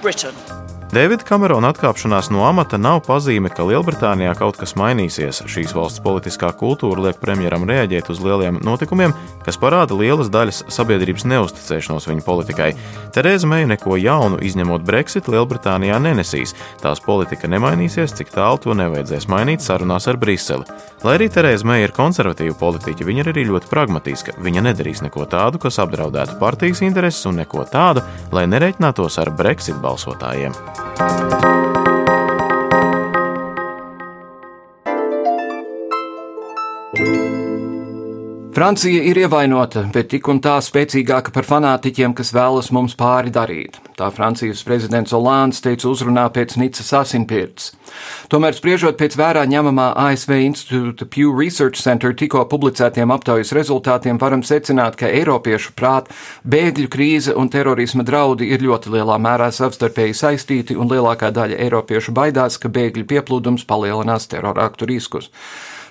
Britain. 0.01 0.72
Davida 0.93 1.25
Kamerona 1.25 1.71
atkāpšanās 1.73 2.27
no 2.29 2.43
amata 2.45 2.77
nav 2.77 2.99
pazīme, 3.07 3.49
ka 3.49 3.63
Lielbritānijā 3.65 4.35
kaut 4.37 4.59
kas 4.61 4.75
mainīsies. 4.77 5.39
Šīs 5.49 5.71
valsts 5.73 6.03
politiskā 6.05 6.51
kultūra 6.53 7.07
liek 7.07 7.17
premjeram 7.17 7.65
reaģēt 7.65 8.11
uz 8.13 8.21
lieliem 8.21 8.59
notikumiem, 8.61 9.15
kas 9.41 9.57
parāda 9.57 9.97
lielas 9.97 10.29
daļas 10.29 10.61
sabiedrības 10.75 11.25
neusticēšanos 11.31 12.05
viņa 12.11 12.25
politikai. 12.27 12.69
Terēza 13.15 13.49
Meija 13.49 13.71
neko 13.71 13.97
jaunu, 13.97 14.37
izņemot 14.45 14.85
Brexit, 14.85 15.31
Lielbritānijā 15.33 15.97
nenesīs. 16.03 16.53
Tās 16.83 17.01
politika 17.01 17.49
nemainīsies, 17.49 18.13
cik 18.13 18.29
tālu 18.35 18.61
to 18.61 18.77
nevajadzēs 18.77 19.25
mainīt 19.33 19.65
sarunās 19.65 20.05
ar 20.11 20.21
Briseli. 20.21 20.69
Lai 21.01 21.17
arī 21.17 21.31
Terēza 21.33 21.65
Meija 21.65 21.89
ir 21.89 21.97
konservatīva 21.97 22.53
politiķa, 22.61 23.09
viņa 23.09 23.25
ir 23.25 23.33
arī 23.33 23.49
ļoti 23.49 23.73
pragmatiska. 23.73 24.37
Viņa 24.45 24.67
nedarīs 24.69 25.01
neko 25.01 25.25
tādu, 25.25 25.57
kas 25.65 25.81
apdraudētu 25.81 26.37
partijas 26.43 26.85
intereses, 26.85 27.25
un 27.25 27.41
neko 27.41 27.65
tādu, 27.65 28.05
lai 28.29 28.45
nereiķinātos 28.45 29.21
ar 29.25 29.33
Brexit 29.33 29.81
balsotājiem. 29.81 30.82
Thank 30.83 31.87
you. 31.87 32.02
Francija 38.53 39.01
ir 39.01 39.17
ievainota, 39.17 39.81
bet 39.89 40.11
tik 40.11 40.27
un 40.29 40.37
tā 40.37 40.59
spēcīgāka 40.61 41.31
par 41.33 41.47
fanātiķiem, 41.47 42.11
kas 42.13 42.29
vēlas 42.35 42.67
mums 42.75 42.93
pāri 42.93 43.31
darīt. 43.33 43.79
Tā 43.97 44.11
Francijas 44.13 44.61
prezidents 44.67 45.15
Olands 45.17 45.63
teica 45.65 45.87
uzrunā 45.89 46.27
pēc 46.35 46.53
Nicas 46.61 46.91
asinpirts. 46.99 47.71
Tomēr, 48.29 48.53
spriežot 48.53 48.99
pēc 49.01 49.17
vērā 49.17 49.47
ņemamā 49.49 49.87
ASV 50.03 50.35
institūta 50.37 51.09
Pew 51.09 51.33
Research 51.33 51.81
Center 51.81 52.13
tikko 52.13 52.45
publicētiem 52.53 53.15
aptaujas 53.17 53.55
rezultātiem, 53.57 54.21
varam 54.21 54.45
secināt, 54.45 55.01
ka 55.01 55.09
Eiropiešu 55.09 55.73
prāt 55.73 56.13
bēgļu 56.45 56.93
krīze 56.93 57.33
un 57.33 57.49
terorisma 57.49 58.05
draudi 58.05 58.53
ir 58.53 58.61
ļoti 58.61 58.93
lielā 58.93 59.17
mērā 59.17 59.49
savstarpēji 59.49 60.21
saistīti, 60.21 60.77
un 60.77 60.93
lielākā 60.93 61.33
daļa 61.33 61.57
Eiropiešu 61.57 62.13
baidās, 62.13 62.61
ka 62.61 62.69
bēgļu 62.69 63.09
pieplūdums 63.09 63.65
palielinās 63.65 64.29
teroraktu 64.29 64.93
riskus. 64.93 65.33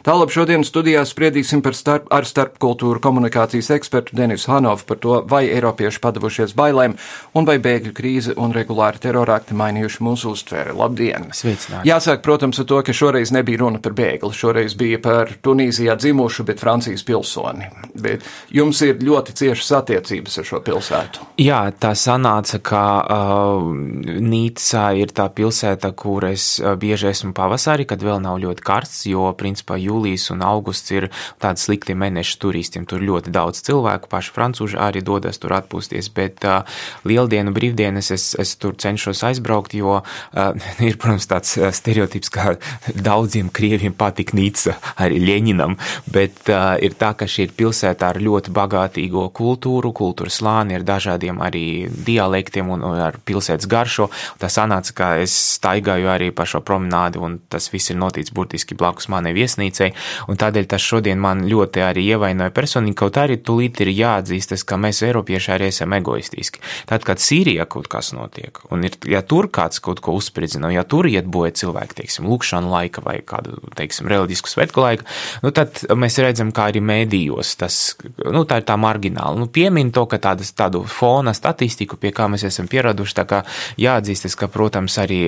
Tālāk 0.02 0.32
šodien 0.34 0.64
studijā 0.66 1.04
spriedīsim 1.06 1.60
par 1.62 1.76
starp, 1.78 2.08
ar 2.10 2.26
starpkultūru 2.26 2.98
komunikācijas 3.02 3.68
ekspertu 3.76 4.16
Denisu 4.18 4.50
Hanovu 4.50 4.82
par 4.88 4.98
to, 4.98 5.18
vai 5.30 5.44
Eiropieši 5.46 6.00
padavušies 6.02 6.54
bailēm 6.58 6.96
un 7.38 7.46
vai 7.46 7.60
bēgļu 7.62 7.92
krīze 7.94 8.34
un 8.34 8.50
regulāri 8.56 8.98
terorakti 9.02 9.54
mainījuši 9.54 10.02
mūsu 10.02 10.32
uztveri. 10.34 10.74
Labdien! 10.74 11.28
Sveicināti! 11.38 11.86
Jāsāk, 11.86 12.18
protams, 12.24 12.58
ar 12.58 12.66
to, 12.72 12.80
ka 12.82 12.94
šoreiz 12.96 13.30
nebija 13.34 13.60
runa 13.62 13.78
par 13.84 13.94
bēgli. 13.94 14.32
Šoreiz 14.34 14.74
bija 14.78 14.98
par 15.02 15.30
Tunīzijā 15.44 15.94
dzimušu, 16.00 16.48
bet 16.50 16.58
Francijas 16.64 17.06
pilsoni. 17.06 17.70
Bet 17.94 18.26
jums 18.50 18.82
ir 18.82 18.98
ļoti 19.06 19.36
ciešas 19.38 19.70
attiecības 19.82 20.40
ar 20.42 20.50
šo 20.50 20.62
pilsētu. 20.66 21.28
Jā, 21.46 21.60
tā 21.78 21.94
sanāca, 21.98 22.58
ka 22.58 22.82
uh, 23.06 23.70
Nīca 24.18 24.88
ir 24.98 25.14
tā 25.14 25.28
pilsēta, 25.30 25.92
kur 25.94 26.26
es 26.32 26.56
uh, 26.58 26.74
bieži 26.74 27.12
esmu 27.12 27.30
pavasarī, 27.38 27.86
kad 27.86 28.02
vēl 28.02 28.18
nav 28.26 28.42
ļoti 28.42 28.66
karsts, 28.66 29.06
jo, 29.12 29.30
principā, 29.38 29.78
jūlijas 29.92 30.30
un 30.34 30.42
augusts 30.46 30.94
ir 30.96 31.10
tādi 31.42 31.62
slikti 31.62 31.96
mēneši 31.98 32.38
turistiem. 32.42 32.88
Tur 32.88 33.04
ļoti 33.04 33.32
daudz 33.34 33.62
cilvēku, 33.68 34.10
paši 34.12 34.34
francūži 34.34 34.80
arī 34.80 35.04
dodas 35.04 35.38
tur 35.42 35.54
atpūsties, 35.58 36.10
bet 36.16 36.48
uh, 36.48 36.64
lieldienu 37.08 37.54
brīvdienas 37.54 38.10
es, 38.14 38.32
es 38.40 38.56
tur 38.56 38.74
cenšos 38.80 39.22
aizbraukt, 39.28 39.76
jo 39.76 40.00
uh, 40.00 40.52
ir, 40.88 40.98
protams, 41.00 41.28
tāds 41.30 41.54
stereotips, 41.76 42.32
kā 42.32 42.56
daudziem 42.96 43.52
krieviem 43.52 43.94
patīk 43.96 44.34
Nīca, 44.36 44.78
arī 45.02 45.20
Ļeņinam, 45.22 45.76
bet 46.12 46.48
uh, 46.48 46.74
ir 46.82 46.96
tā, 46.98 47.12
ka 47.18 47.28
šī 47.28 47.42
ir 47.42 47.54
pilsēta 47.58 48.12
ar 48.12 48.20
ļoti 48.22 48.52
bagātīgo 48.54 49.26
kultūru, 49.34 49.92
kultūras 49.96 50.38
slāni, 50.40 50.76
ar 50.78 50.86
dažādiem 50.86 51.40
arī 51.42 51.64
dialektiem 52.06 52.70
un, 52.72 52.84
un 52.86 53.00
ar 53.02 53.18
pilsētas 53.26 53.68
garšo. 53.70 54.08
Tas 54.40 54.56
sanāca, 54.58 54.94
ka 54.96 55.10
es 55.22 55.34
staigāju 55.58 56.10
arī 56.12 56.30
pa 56.34 56.46
šo 56.48 56.62
promenādi, 56.64 57.20
un 57.22 57.38
tas 57.52 57.68
viss 57.72 57.92
ir 57.92 57.98
noticis 58.00 58.34
burtiski 58.34 58.78
blakus 58.78 59.10
manai 59.12 59.34
viesnīcai, 59.36 59.81
un 60.28 60.38
tādēļ 60.40 60.68
tas 60.70 60.84
šodien 60.84 61.20
man 61.22 61.44
ļoti 61.48 61.82
arī 61.84 62.04
ievainoja 62.14 62.54
personīgi, 62.54 62.98
kaut 63.02 63.18
arī 63.20 63.38
tulīt 63.42 63.82
ir 63.84 63.92
jāatzīstas, 63.92 64.64
ka 64.68 64.78
mēs 64.80 65.02
Eiropieši 65.06 65.52
arī 65.56 65.70
esam 65.72 65.94
egoistiski. 65.96 66.62
Tad, 66.90 67.06
kad 67.06 67.22
Sīrijā 67.22 67.66
kaut 67.70 67.88
kas 67.92 68.12
notiek, 68.16 68.62
un 68.72 68.86
ir, 68.88 68.96
ja 69.08 69.22
tur 69.26 69.48
kāds 69.52 69.82
kaut 69.82 70.02
ko 70.04 70.16
uzspridzina, 70.18 70.70
ja 70.74 70.84
tur 70.88 71.08
iet 71.10 71.26
boja 71.26 71.54
cilvēki, 71.62 71.98
teiksim, 72.02 72.28
lūkšana 72.30 72.70
laika 72.72 73.04
vai 73.04 73.18
kādu, 73.26 73.58
teiksim, 73.78 74.08
reliģisku 74.10 74.50
svētku 74.50 74.82
laiku, 74.84 75.08
nu 75.42 75.52
tad 75.54 75.82
mēs 75.98 76.18
redzam, 76.22 76.52
kā 76.54 76.68
arī 76.70 76.82
mēdījos 76.84 77.56
tas, 77.60 77.78
nu 78.22 78.44
tā 78.48 78.60
ir 78.62 78.68
tā 78.68 78.76
margināla. 78.80 79.38
Nu, 79.38 79.48
piemin 79.52 79.92
to, 79.94 80.04
ka 80.10 80.20
tādas, 80.22 80.52
tādu 80.56 80.84
fona 80.88 81.34
statistiku, 81.36 81.98
pie 82.00 82.12
kā 82.14 82.28
mēs 82.30 82.46
esam 82.48 82.68
pieraduši, 82.70 83.16
tā 83.18 83.26
kā 83.28 83.42
jāatzīstas, 83.80 84.36
ka, 84.38 84.48
protams, 84.52 84.98
arī 85.02 85.24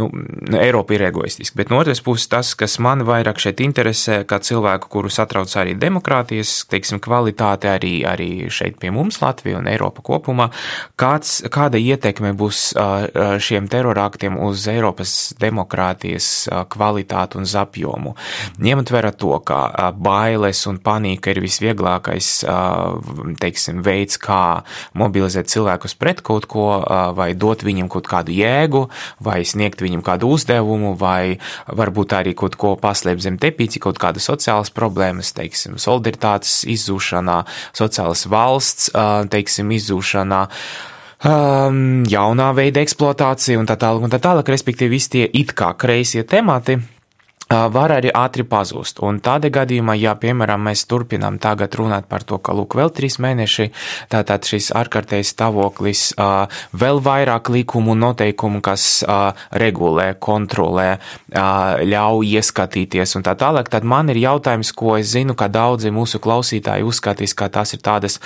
nu, 0.00 0.10
Eiropa 0.60 0.96
ir 0.96 1.06
egoistiska. 1.10 1.58
Bet 1.60 1.72
no 1.72 1.80
otras 1.80 2.02
puses, 2.04 2.28
tas, 2.30 2.52
kas 2.58 2.78
man 2.82 3.04
vairāk 3.08 3.40
šeit 3.42 3.62
interesē, 3.70 4.20
kā 4.28 4.40
cilvēku, 4.42 4.90
kuru 4.90 5.10
satrauc 5.12 5.54
arī 5.56 5.76
demokrātijas, 5.78 6.66
teiksim, 6.70 7.00
kvalitāte 7.02 7.70
arī, 7.70 8.00
arī 8.06 8.50
šeit 8.52 8.76
pie 8.82 8.90
mums 8.94 9.20
Latvija 9.22 9.60
un 9.60 9.70
Eiropa 9.70 10.02
kopumā, 10.04 10.50
kāds, 11.00 11.38
kāda 11.52 11.78
ietekme 11.80 12.34
būs 12.36 12.72
šiem 13.40 13.70
teroraktiem 13.70 14.36
uz 14.42 14.66
Eiropas 14.70 15.14
demokrātijas 15.40 16.48
kvalitāti 16.72 17.38
un 17.40 17.46
apjomu. 17.60 18.14
Ņemot 18.60 18.90
vērā 18.92 19.12
to, 19.16 19.32
ka 19.46 19.90
bailes 19.96 20.62
un 20.70 20.78
panika 20.82 21.32
ir 21.32 21.40
visvieglākais, 21.44 22.30
teiksim, 23.40 23.82
veids, 23.86 24.18
kā 24.20 24.62
mobilizēt 24.98 25.50
cilvēkus 25.52 25.96
pret 26.00 26.22
kaut 26.26 26.48
ko, 26.50 26.66
vai 27.16 27.32
dot 27.38 27.64
viņam 27.66 27.90
kaut 27.92 28.08
kādu 28.10 28.34
jēgu, 28.34 28.86
vai 29.22 29.40
sniegt 29.46 29.82
viņam 29.84 30.02
kādu 30.06 30.32
uzdevumu, 30.34 30.94
vai 30.98 31.38
varbūt 31.68 32.16
arī 32.18 32.34
kaut 32.38 32.56
ko 32.60 32.74
paslēpt 32.80 33.24
zem 33.26 33.38
tepīci, 33.60 33.80
kaut 33.82 33.98
kādas 34.00 34.28
sociālas 34.28 34.72
problēmas, 34.72 35.34
teiksim, 35.36 35.76
solidaritātes 35.78 36.64
izzūšanā, 36.70 37.44
sociālas 37.76 38.26
valsts, 38.30 38.90
teiksim, 39.30 39.70
izzūšanā 39.76 40.40
um, 41.28 42.04
jaunā 42.08 42.52
veida 42.56 42.80
eksploatācija 42.80 43.60
un 43.60 43.68
tā 43.68 43.76
tālāk, 43.76 44.06
un 44.06 44.12
tā 44.12 44.20
tālāk, 44.22 44.48
respektīvi 44.48 44.96
visi 44.96 45.12
tie 45.16 45.26
it 45.28 45.52
kā 45.52 45.74
kreisie 45.76 46.24
temati, 46.24 46.78
var 47.50 47.90
arī 47.96 48.12
ātri 48.14 48.44
pazust. 48.46 49.00
Un 49.02 49.18
tādā 49.22 49.50
gadījumā, 49.52 49.96
ja, 49.98 50.14
piemēram, 50.18 50.62
mēs 50.70 50.84
turpinām 50.90 51.40
tagad 51.42 51.74
runāt 51.78 52.06
par 52.10 52.22
to, 52.22 52.38
ka, 52.38 52.54
lūk, 52.54 52.76
vēl 52.78 52.92
trīs 52.94 53.18
mēneši, 53.22 53.70
tātad 54.12 54.46
šis 54.46 54.70
ārkārtējs 54.78 55.32
stāvoklis, 55.34 56.04
vēl 56.78 57.02
vairāk 57.02 57.50
likumu 57.50 57.96
noteikumu, 57.98 58.62
kas 58.62 59.02
regulē, 59.50 60.12
kontrolē, 60.22 61.00
ļauj 61.34 62.30
ieskatīties 62.38 63.16
un 63.18 63.26
tā 63.26 63.34
tālāk, 63.38 63.70
tad 63.72 63.86
man 63.88 64.12
ir 64.14 64.22
jautājums, 64.22 64.72
ko 64.76 64.94
es 65.00 65.10
zinu, 65.14 65.34
ka 65.34 65.50
daudzi 65.50 65.90
mūsu 65.94 66.22
klausītāji 66.22 66.86
uzskatīs, 66.86 67.34
ka 67.34 67.50
tas 67.50 67.74
ir 67.74 67.82
tādas 67.82 68.20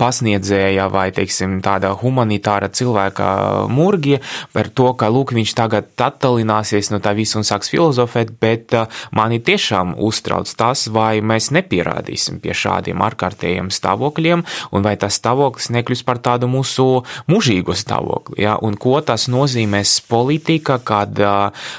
pasniedzēja 0.00 0.88
vai, 0.90 1.08
teiksim, 1.14 1.60
tāda 1.64 1.94
humanitāra 2.00 2.72
cilvēka 2.74 3.30
murgie 3.70 4.20
par 4.52 4.70
to, 4.74 4.90
ka, 4.98 5.12
lūk, 5.14 5.34
viņš 5.36 5.54
tagad 5.54 5.90
attalināsies 5.94 6.90
no 6.90 6.98
tā 7.02 7.14
visu 7.16 7.38
un 7.38 7.46
sāks 7.46 7.70
filozofēt, 7.70 8.34
bet 8.42 8.63
bet 8.64 8.90
mani 9.12 9.40
tiešām 9.40 9.94
uztrauc 9.98 10.50
tas, 10.56 10.86
vai 10.88 11.20
mēs 11.20 11.50
nepierādīsim 11.54 12.40
pie 12.42 12.54
šādiem 12.54 13.02
ārkārtējiem 13.04 13.70
stāvokļiem, 13.72 14.44
un 14.72 14.84
vai 14.84 14.96
tas 15.00 15.18
stāvoklis 15.20 15.70
nekļūs 15.74 16.04
par 16.06 16.20
tādu 16.24 16.48
mūsu 16.50 17.04
mūžīgu 17.30 17.76
stāvokli. 17.76 18.42
Ja? 18.44 18.56
Un 18.62 18.76
ko 18.80 19.00
tas 19.04 19.28
nozīmēs 19.32 20.00
politika, 20.08 20.78
kad 20.78 21.18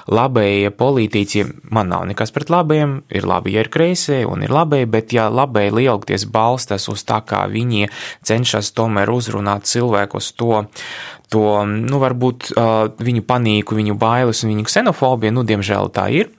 labējie 0.08 0.72
politiķi, 0.76 1.46
man 1.72 1.92
nav 1.94 2.08
nekas 2.10 2.34
pret 2.36 2.52
labējiem, 2.54 2.98
ir 3.10 3.28
labi, 3.28 3.56
ja 3.56 3.66
ir 3.66 3.72
kreisie, 3.74 4.24
un 4.28 4.46
ir 4.46 4.54
labēji, 4.54 4.92
bet 4.92 5.16
ja 5.16 5.30
labēji 5.30 5.76
lielgties 5.80 6.28
balstas 6.30 6.90
uz 6.92 7.06
tā, 7.08 7.22
kā 7.26 7.46
viņi 7.52 7.90
cenšas 8.26 8.74
tomēr 8.76 9.12
uzrunāt 9.14 9.70
cilvēkus 9.70 10.34
to, 10.40 10.66
to, 11.34 11.46
nu, 11.66 12.00
varbūt 12.02 12.52
uh, 12.54 12.88
viņu 13.02 13.26
panīku, 13.28 13.78
viņu 13.78 13.98
bailes 14.00 14.44
un 14.44 14.54
viņu 14.54 14.68
ksenofobiju, 14.70 15.36
nu, 15.36 15.46
diemžēl 15.48 15.94
tā 15.96 16.10
ir 16.14 16.34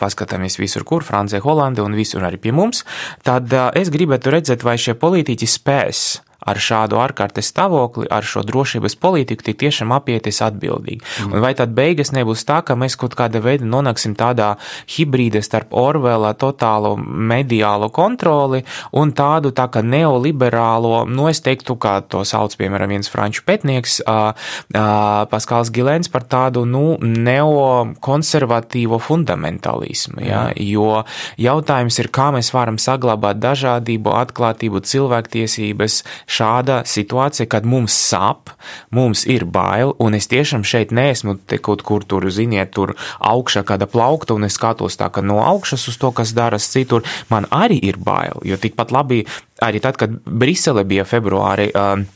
paskatāmies 0.00 0.58
visur, 0.60 0.86
kur 0.88 1.04
Francija, 1.06 1.42
Holanda 1.44 1.84
un 1.84 1.96
visur 1.98 2.24
arī 2.26 2.40
pie 2.42 2.54
mums, 2.56 2.84
tad 3.26 3.52
es 3.78 3.92
gribētu 3.94 4.32
redzēt, 4.34 4.64
vai 4.66 4.78
šie 4.80 4.96
politiķi 4.98 5.48
spēs 5.48 6.06
ar 6.46 6.58
šādu 6.62 6.98
ārkārtas 7.02 7.50
stāvokli, 7.50 8.06
ar 8.10 8.26
šo 8.26 8.44
drošības 8.46 8.94
politiku, 9.02 9.42
tik 9.48 9.58
tiešām 9.64 9.92
apieties 9.96 10.38
atbildīgi. 10.46 11.02
Mm. 11.02 11.34
Un 11.34 11.42
vai 11.42 11.52
tad 11.58 11.72
beigas 11.74 12.12
nebūs 12.14 12.44
tā, 12.48 12.60
ka 12.66 12.76
mēs 12.78 12.94
kaut 13.00 13.16
kāda 13.18 13.42
veida 13.42 13.66
nonāksim 13.66 14.14
tādā 14.18 14.54
hibrīde 14.94 15.42
starp 15.42 15.74
Orvela 15.74 16.34
totālo 16.38 16.94
mediālo 16.98 17.90
kontroli 17.94 18.62
un 18.96 19.12
tādu 19.16 19.50
tā 19.56 19.66
kā 19.72 19.82
neoliberālo, 19.82 21.02
nu 21.10 21.28
es 21.30 21.42
teiktu, 21.44 21.76
kā 21.80 21.98
to 22.06 22.22
sauc, 22.28 22.54
piemēram, 22.58 22.94
viens 22.94 23.10
franču 23.10 23.42
pētnieks, 23.48 23.98
uh, 24.06 24.30
uh, 24.74 25.26
Paskals 25.30 25.72
Gilēns 25.74 26.10
par 26.12 26.26
tādu, 26.30 26.64
nu, 26.68 26.98
neokonservatīvo 27.02 29.00
fundamentālismu, 29.02 30.22
ja? 30.22 30.46
Mm. 30.48 30.62
jo 30.70 31.02
jautājums 31.40 31.98
ir, 31.98 32.10
kā 32.14 32.30
mēs 32.34 32.52
varam 32.54 32.78
saglabāt 32.80 33.42
dažādību, 33.42 34.14
atklātību, 34.22 34.82
cilvēktiesības, 34.86 36.02
šāda 36.28 36.82
situācija, 36.88 37.48
kad 37.50 37.66
mums 37.68 37.96
sāp, 37.96 38.52
mums 38.94 39.24
ir 39.26 39.46
bail, 39.48 39.94
un 39.98 40.16
es 40.18 40.28
tiešām 40.30 40.66
šeit 40.66 40.92
neesmu 40.94 41.38
kaut 41.64 41.82
kur 41.86 42.04
tur, 42.04 42.28
ziniet, 42.30 42.74
tur 42.76 42.94
augšā 43.18 43.64
kāda 43.68 43.88
plaukta, 43.90 44.36
un 44.36 44.44
es 44.48 44.58
skatos 44.58 45.00
tā, 45.00 45.08
ka 45.12 45.24
no 45.24 45.40
augšas 45.44 45.88
uz 45.88 45.96
to, 46.00 46.12
kas 46.12 46.34
daras 46.36 46.68
citur, 46.68 47.06
man 47.32 47.48
arī 47.50 47.80
ir 47.90 47.98
bail, 47.98 48.42
jo 48.44 48.60
tikpat 48.60 48.92
labi 48.94 49.24
arī 49.64 49.82
tad, 49.82 49.98
kad 49.98 50.14
Brisele 50.24 50.84
bija 50.84 51.08
februāri. 51.08 51.72
Uh, 51.72 52.06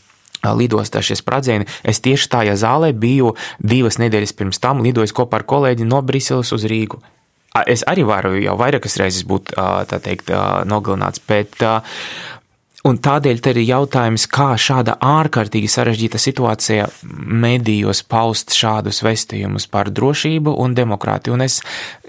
lidostā 0.43 0.99
šie 0.99 1.15
spradzieni. 1.15 1.69
Es 1.87 2.01
tieši 2.03 2.27
tajā 2.27 2.57
zālē 2.59 2.91
biju 2.91 3.37
divas 3.63 4.01
nedēļas 4.03 4.35
pirms 4.35 4.59
tam, 4.59 4.83
lidojis 4.83 5.15
kopā 5.15 5.39
ar 5.39 5.47
kolēģi 5.47 5.87
no 5.87 6.01
Briseles 6.03 6.51
uz 6.51 6.67
Rīgu. 6.67 6.99
Es 7.69 7.85
arī 7.87 8.03
varu 8.09 8.33
jau 8.41 8.57
vairākas 8.59 8.97
reizes 8.99 9.27
būt, 9.29 9.53
teikt, 10.03 10.33
nogalināts, 10.67 11.23
bet 11.29 11.63
Un 12.83 12.97
tādēļ 12.99 13.39
te 13.39 13.53
ir 13.55 13.61
jautājums, 13.63 14.25
kā 14.27 14.57
šāda 14.59 14.97
ārkārtīgi 15.07 15.69
sarežģīta 15.71 16.19
situācija 16.19 16.89
medijos 17.07 18.01
paust 18.03 18.51
šādus 18.59 19.05
vestījumus 19.07 19.69
par 19.71 19.93
drošību 19.95 20.51
un 20.59 20.75
demokrātiju. 20.75 21.37
Un 21.37 21.45
es 21.45 21.61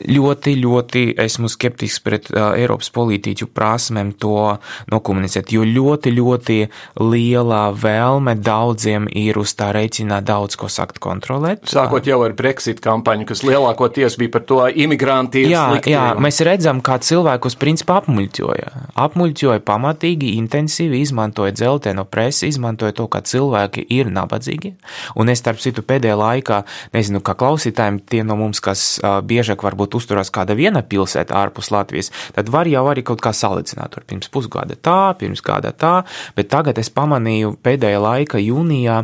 ļoti, 0.01 0.55
ļoti 0.57 1.03
esmu 1.21 1.51
skeptisks 1.53 2.01
pret 2.01 2.31
uh, 2.31 2.55
Eiropas 2.57 2.89
politiķu 2.95 3.51
prasmēm 3.53 4.15
to 4.17 4.55
nokomunicēt, 4.89 5.51
jo 5.53 5.61
ļoti, 5.61 6.15
ļoti 6.17 6.57
liela 7.05 7.61
vēlme 7.77 8.33
daudziem 8.41 9.05
ir 9.13 9.37
uz 9.43 9.53
tā 9.59 9.69
rēķinā 9.77 10.23
daudz 10.25 10.57
ko 10.57 10.71
sakt 10.73 10.97
kontrolēt. 11.05 11.69
Sākot 11.69 12.09
jau 12.09 12.17
ar 12.25 12.33
Brexit 12.33 12.81
kampaņu, 12.81 13.29
kas 13.29 13.45
lielākoties 13.45 14.17
bija 14.17 14.33
par 14.39 14.47
to 14.49 14.59
imigranti. 14.73 15.45
Jā, 15.53 15.67
slikti, 15.69 15.93
jā, 15.93 16.09
mēs 16.17 16.41
redzam, 16.49 16.81
kā 16.81 16.97
cilvēkus 16.97 17.61
principā 17.61 18.01
apmuļķoja. 18.01 18.75
Apmuļķoja 19.05 19.61
pamatīgi, 19.69 20.33
intensīvi 20.41 20.62
intensīvi 20.63 21.01
izmantoja 21.03 21.51
dzelteno 21.51 22.05
presi, 22.05 22.47
izmantoja 22.47 22.93
to, 22.95 23.07
ka 23.07 23.21
cilvēki 23.21 23.85
ir 23.89 24.09
nabadzīgi. 24.11 24.73
Un 25.19 25.29
es, 25.29 25.41
starp 25.43 25.59
citu, 25.59 25.83
pēdējā 25.83 26.15
laikā, 26.17 26.63
nezinu, 26.93 27.21
kā 27.21 27.35
klausītājiem, 27.35 27.99
tie 28.09 28.23
no 28.23 28.37
mums, 28.39 28.61
kas 28.63 28.99
biežāk 29.27 29.63
varbūt 29.63 29.97
uzturās 29.99 30.31
kāda 30.33 30.55
viena 30.55 30.83
pilsēta 30.83 31.35
ārpus 31.35 31.71
Latvijas, 31.73 32.11
tad 32.35 32.49
var 32.49 32.67
jau 32.67 32.85
arī 32.89 33.03
kaut 33.03 33.21
kā 33.23 33.33
salīdzināt. 33.35 33.93
Tur 33.93 34.07
pirms 34.07 34.31
pusgada 34.31 34.75
tā, 34.79 35.13
pirms 35.19 35.43
gada 35.43 35.73
tā, 35.75 36.03
bet 36.37 36.49
tagad 36.49 36.79
es 36.79 36.89
pamanīju 36.93 37.57
pēdējā 37.63 38.01
laika 38.01 38.41
jūnijā 38.41 39.03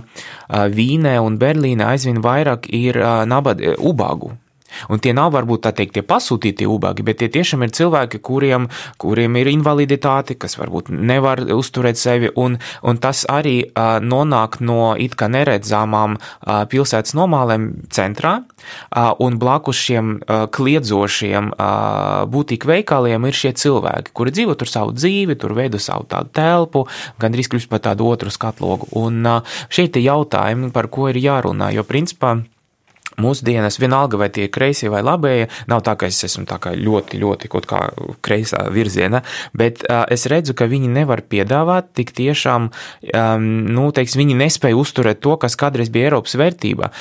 Vīnē 0.49 1.17
un 1.21 1.37
Berlīnē 1.39 1.91
aizvien 1.93 2.23
vairāk 2.23 2.69
ir 2.73 2.97
nabad, 3.29 3.61
ubagu 3.77 4.33
Un 4.89 5.01
tie 5.03 5.13
nav 5.15 5.33
varbūt 5.35 5.65
tā 5.65 5.73
teikt, 5.75 5.95
tie 5.97 6.03
pasūtītie 6.05 6.67
ubagi, 6.69 7.05
bet 7.05 7.19
tie 7.21 7.29
tiešām 7.31 7.65
ir 7.65 7.73
cilvēki, 7.75 8.21
kuriem, 8.25 8.67
kuriem 9.01 9.37
ir 9.41 9.49
invaliditāte, 9.51 10.37
kas 10.39 10.57
varbūt 10.59 10.91
nevar 10.93 11.41
uzturēt 11.55 11.99
sevi, 11.99 12.31
un, 12.39 12.57
un 12.83 13.01
tas 13.01 13.25
arī 13.29 13.57
uh, 13.69 13.97
nonāk 14.03 14.59
no 14.63 14.93
it 14.99 15.17
kā 15.19 15.29
neredzamām 15.31 16.17
uh, 16.19 16.63
pilsētas 16.69 17.15
nomālēm 17.17 17.69
centrā, 17.93 18.39
uh, 18.43 19.11
un 19.23 19.39
blakus 19.41 19.79
šiem 19.79 20.15
uh, 20.19 20.45
kliedzošiem 20.53 21.53
uh, 21.53 22.25
būtīgu 22.29 22.69
veikaliem 22.73 23.27
ir 23.29 23.39
šie 23.41 23.53
cilvēki, 23.59 24.13
kuri 24.15 24.35
dzīvo 24.35 24.57
tur 24.59 24.71
savu 24.71 24.95
dzīvi, 24.95 25.37
tur 25.39 25.55
veido 25.57 25.81
savu 25.81 26.07
tādu 26.09 26.33
telpu, 26.35 26.85
gandrīz 27.21 27.51
kļūst 27.51 27.71
par 27.71 27.83
tādu 27.89 28.09
otru 28.09 28.33
skatlogu. 28.33 28.91
Un 28.99 29.25
uh, 29.25 29.59
šeit 29.71 29.97
ir 29.97 30.09
jautājumi, 30.09 30.73
par 30.75 30.89
ko 30.93 31.09
ir 31.11 31.19
jārunā, 31.21 31.73
jo 31.75 31.85
principā 31.87 32.37
mūsdienas, 33.21 33.79
vienalga 33.81 34.19
vai 34.19 34.29
tie 34.33 34.47
kreisie 34.51 34.89
vai 34.91 35.01
labējie, 35.05 35.49
nav 35.71 35.83
tā, 35.85 35.95
ka 35.99 36.09
es 36.09 36.23
esmu 36.27 36.47
ļoti, 36.49 37.19
ļoti 37.21 37.51
kaut 37.51 37.67
kā 37.69 37.81
kreisā 38.25 38.65
virziena, 38.73 39.21
bet 39.53 39.83
uh, 39.85 40.05
es 40.11 40.25
redzu, 40.31 40.55
ka 40.57 40.69
viņi 40.69 40.89
nevar 40.91 41.21
piedāvāt 41.29 41.93
tik 41.97 42.13
tiešām, 42.17 42.69
um, 43.13 43.47
nu, 43.69 43.89
teiks, 43.95 44.17
viņi 44.19 44.37
nespēja 44.39 44.77
uzturēt 44.79 45.21
to, 45.23 45.35
kas 45.41 45.57
kādreiz 45.59 45.91
bija 45.93 46.09
Eiropas 46.09 46.35
vērtība. 46.39 46.91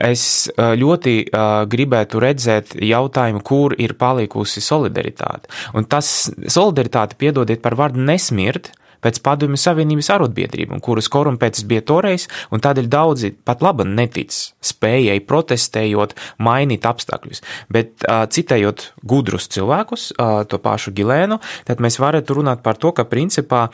Es 0.00 0.24
uh, 0.54 0.72
ļoti 0.78 1.16
uh, 1.28 1.62
gribētu 1.70 2.22
redzēt 2.22 2.76
jautājumu, 2.80 3.42
kur 3.44 3.74
ir 3.78 3.96
palikusi 4.00 4.62
solidaritāte. 4.64 5.50
Un 5.76 5.88
tas 5.90 6.30
solidaritāte, 6.48 7.18
piedodiet 7.20 7.62
par 7.64 7.76
vārdu 7.78 8.02
nesmirt, 8.04 8.72
pēc 9.04 9.20
Padomju 9.24 9.58
Savienības 9.60 10.10
arotbiedrībām, 10.14 10.80
kuras 10.84 11.08
korumpētas 11.12 11.64
bija 11.68 11.84
toreiz, 11.86 12.26
un 12.52 12.62
tādēļ 12.64 12.88
daudzi 12.92 13.32
pat 13.44 13.64
labi 13.64 13.86
netic 13.88 14.30
spējai 14.30 15.18
protestējot, 15.26 16.14
mainīt 16.44 16.86
apstākļus. 16.88 17.42
Bet 17.72 18.04
citējot 18.04 18.86
gudrus 19.06 19.48
cilvēkus, 19.52 20.10
to 20.50 20.60
pašu 20.62 20.92
Gilēnu, 20.96 21.40
tad 21.68 21.80
mēs 21.84 22.00
varētu 22.02 22.38
runāt 22.40 22.64
par 22.66 22.78
to, 22.80 22.92
ka 22.96 23.06
principā 23.08 23.66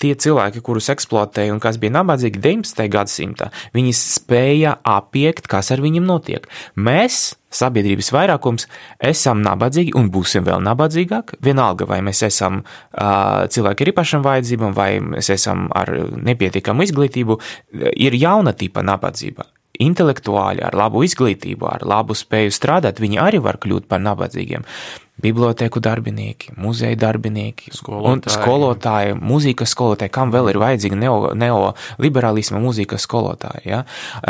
tie 0.00 0.14
cilvēki, 0.14 0.64
kurus 0.64 0.90
eksploatēja 0.94 1.54
un 1.54 1.62
kas 1.62 1.80
bija 1.80 1.98
nabadzīgi 2.00 2.40
19. 2.42 2.88
gadsimtā, 2.92 3.50
viņi 3.76 3.92
spēja 3.96 4.78
apiekt, 4.82 5.50
kas 5.50 5.72
ar 5.74 5.84
viņiem 5.84 6.08
notiek. 6.08 6.48
Mēs 6.78 7.36
sabiedrības 7.54 8.10
vairākums, 8.14 8.68
esam 9.10 9.42
nabadzīgi 9.44 9.94
un 9.98 10.10
būsim 10.12 10.46
vēl 10.46 10.62
nabadzīgāk. 10.66 11.36
Vienalga, 11.44 11.88
vai 11.88 12.00
mēs 12.04 12.22
esam 12.28 12.62
uh, 12.62 13.46
cilvēki 13.48 13.86
ar 13.86 13.92
īpašām 13.94 14.24
vajadzībām, 14.26 14.76
vai 14.76 14.90
mēs 15.04 15.32
esam 15.34 15.68
ar 15.76 15.92
nepietiekamu 16.28 16.86
izglītību, 16.86 17.38
ir 17.96 18.18
jauna 18.18 18.54
tipa 18.56 18.84
nabadzība. 18.86 19.48
Intelektuāļi 19.78 20.64
ar 20.66 20.74
labu 20.74 21.04
izglītību, 21.06 21.68
ar 21.70 21.84
labu 21.86 22.16
spēju 22.18 22.50
strādāt, 22.54 22.98
viņi 22.98 23.20
arī 23.22 23.42
var 23.44 23.60
kļūt 23.62 23.86
par 23.90 24.02
nabadzīgiem 24.02 24.64
biblioteku 25.22 25.80
darbinieki, 25.82 26.52
muzeja 26.56 26.96
darbinieki, 26.98 27.72
skolotāji. 27.74 28.12
un 28.12 28.22
skolotāji, 28.30 29.14
mūzikas 29.18 29.72
skolotāji, 29.74 30.12
kam 30.14 30.30
vēl 30.34 30.52
ir 30.52 30.60
vajadzīga 30.62 30.98
neoliberālisma 31.34 32.58
neo 32.58 32.66
mūzikas 32.68 33.02
skolotāji. 33.06 33.64
Ja? 33.72 33.82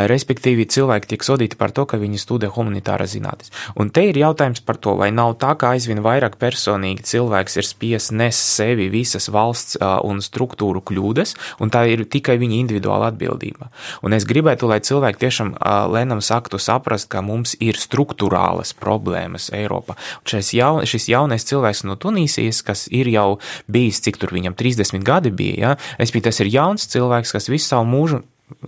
Respektīvi, 0.09 0.65
cilvēki 0.69 1.13
tiek 1.13 1.27
sodīti 1.27 1.59
par 1.61 1.75
to, 1.77 1.85
ka 1.89 2.01
viņi 2.01 2.21
studē 2.23 2.49
humanitāras 2.55 3.13
zinātnes. 3.13 3.53
Un 3.77 3.93
te 3.93 4.07
ir 4.09 4.17
jautājums 4.17 4.65
par 4.65 4.81
to, 4.81 4.97
vai 4.97 5.11
nav 5.13 5.37
tā, 5.43 5.53
ka 5.61 5.75
aizvien 5.77 6.01
vairāk 6.05 6.39
personīgi 6.41 7.05
cilvēks 7.05 7.61
ir 7.61 7.69
spiests 7.69 8.15
nes 8.17 8.37
sevi 8.37 8.89
visas 8.93 9.29
valsts 9.29 9.77
un 10.09 10.23
struktūru 10.25 10.81
kļūdas, 10.89 11.35
un 11.61 11.73
tā 11.75 11.85
ir 11.93 12.07
tikai 12.09 12.39
viņa 12.41 12.63
individuāla 12.63 13.13
atbildība. 13.13 13.69
Un 14.03 14.17
es 14.17 14.25
gribētu, 14.29 14.71
lai 14.71 14.81
cilvēki 14.81 15.23
tiešām 15.27 15.55
lēnām 15.93 16.25
saktu 16.25 16.61
saprast, 16.63 17.11
ka 17.13 17.21
mums 17.25 17.55
ir 17.61 17.77
struktūrālas 17.77 18.73
problēmas 18.79 19.51
Eiropā. 19.53 19.99
Šais 20.29 20.55
jau 20.57 20.78
jaun, 20.79 20.87
šis 20.87 21.09
jaunais 21.11 21.47
cilvēks 21.49 21.85
no 21.87 21.97
Tunīsijas, 21.97 22.63
kas 22.63 22.87
ir 22.91 23.09
jau 23.09 23.39
bijis, 23.71 24.01
cik 24.05 24.19
tur 24.19 24.33
viņam 24.35 24.57
30 24.59 25.05
gadi 25.05 25.31
bija, 25.31 25.59
ja? 25.59 25.77
es 25.99 26.13
biju 26.13 26.29
tas 26.29 26.41
ir 26.41 26.51
jauns 26.53 26.89
cilvēks, 26.89 27.33
kas 27.33 27.49
visu 27.49 27.69
savu 27.69 27.89
mūžu 27.89 28.23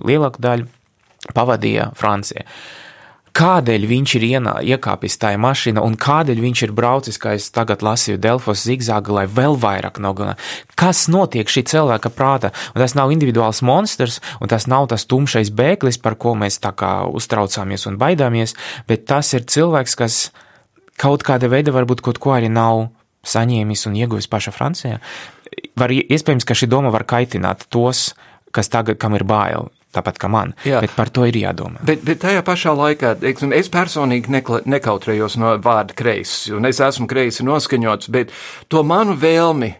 lielāku 0.05 0.41
daļu 0.43 0.69
pavadīja 1.35 1.93
Francijā. 1.97 2.47
Kādēļ 3.31 3.85
viņš 3.87 4.13
ir 4.19 4.25
ienā, 4.27 4.57
iekāpis 4.75 5.15
tajā 5.23 5.39
mašīnā, 5.39 5.85
un 5.87 5.95
kādēļ 5.95 6.41
viņš 6.43 6.63
ir 6.67 6.73
braucis, 6.75 7.19
kā 7.23 7.37
es 7.39 7.47
tagad 7.55 7.85
lasīju, 7.87 8.19
Delfos 8.19 8.65
zigzāga, 8.67 9.15
lai 9.15 9.25
vēl 9.31 9.55
vairāk 9.55 10.01
nogalinātu? 10.03 10.43
Kas 10.75 11.05
notiek 11.07 11.47
šī 11.47 11.63
cilvēka 11.71 12.11
prātā? 12.11 12.51
Un 12.75 12.83
tas 12.83 12.97
nav 12.99 13.15
individuāls 13.15 13.63
monstrs, 13.63 14.19
un 14.43 14.51
tas 14.51 14.67
nav 14.67 14.91
tas 14.91 15.07
tumšais 15.07 15.55
bēglis, 15.55 16.01
par 16.03 16.19
ko 16.19 16.35
mēs 16.35 16.59
tā 16.59 16.75
kā 16.75 17.07
uztraucāmies 17.07 17.87
un 17.87 18.03
baidāmies, 18.03 18.59
bet 18.91 19.07
tas 19.07 19.31
ir 19.39 19.47
cilvēks, 19.47 19.95
kas 19.95 20.19
kaut 21.01 21.25
kāda 21.27 21.51
veida 21.51 21.75
varbūt 21.75 22.03
kaut 22.05 22.21
ko 22.23 22.35
arī 22.37 22.51
nav 22.53 22.89
saņēmis 23.27 23.87
un 23.89 23.99
ieguvis 24.01 24.29
paša 24.31 24.53
Francijā. 24.55 25.01
Var, 25.81 25.93
iespējams, 25.93 26.47
ka 26.47 26.57
šī 26.57 26.71
doma 26.71 26.93
var 26.93 27.07
kaitināt 27.09 27.67
tos, 27.73 28.11
kas 28.55 28.71
tagad, 28.73 29.01
kam 29.01 29.17
ir 29.19 29.27
bail. 29.29 29.71
Tāpat 29.91 30.21
kā 30.23 30.29
man, 30.31 30.53
Jā. 30.63 30.79
bet 30.85 30.93
par 30.95 31.09
to 31.11 31.25
ir 31.27 31.35
jādomā. 31.35 31.81
Bet, 31.83 32.05
bet 32.07 32.21
tajā 32.23 32.45
pašā 32.47 32.77
laikā, 32.79 33.17
teiksim, 33.19 33.51
es 33.51 33.67
personīgi 33.75 34.31
nekla, 34.31 34.61
nekautrējos 34.71 35.35
no 35.43 35.57
vārda 35.59 35.97
kreisi, 35.99 36.53
un 36.55 36.69
es 36.69 36.79
esmu 36.79 37.09
kreisi 37.11 37.43
noskaņots, 37.43 38.07
bet 38.15 38.31
to 38.71 38.85
manu 38.87 39.17
vēlmi 39.19 39.73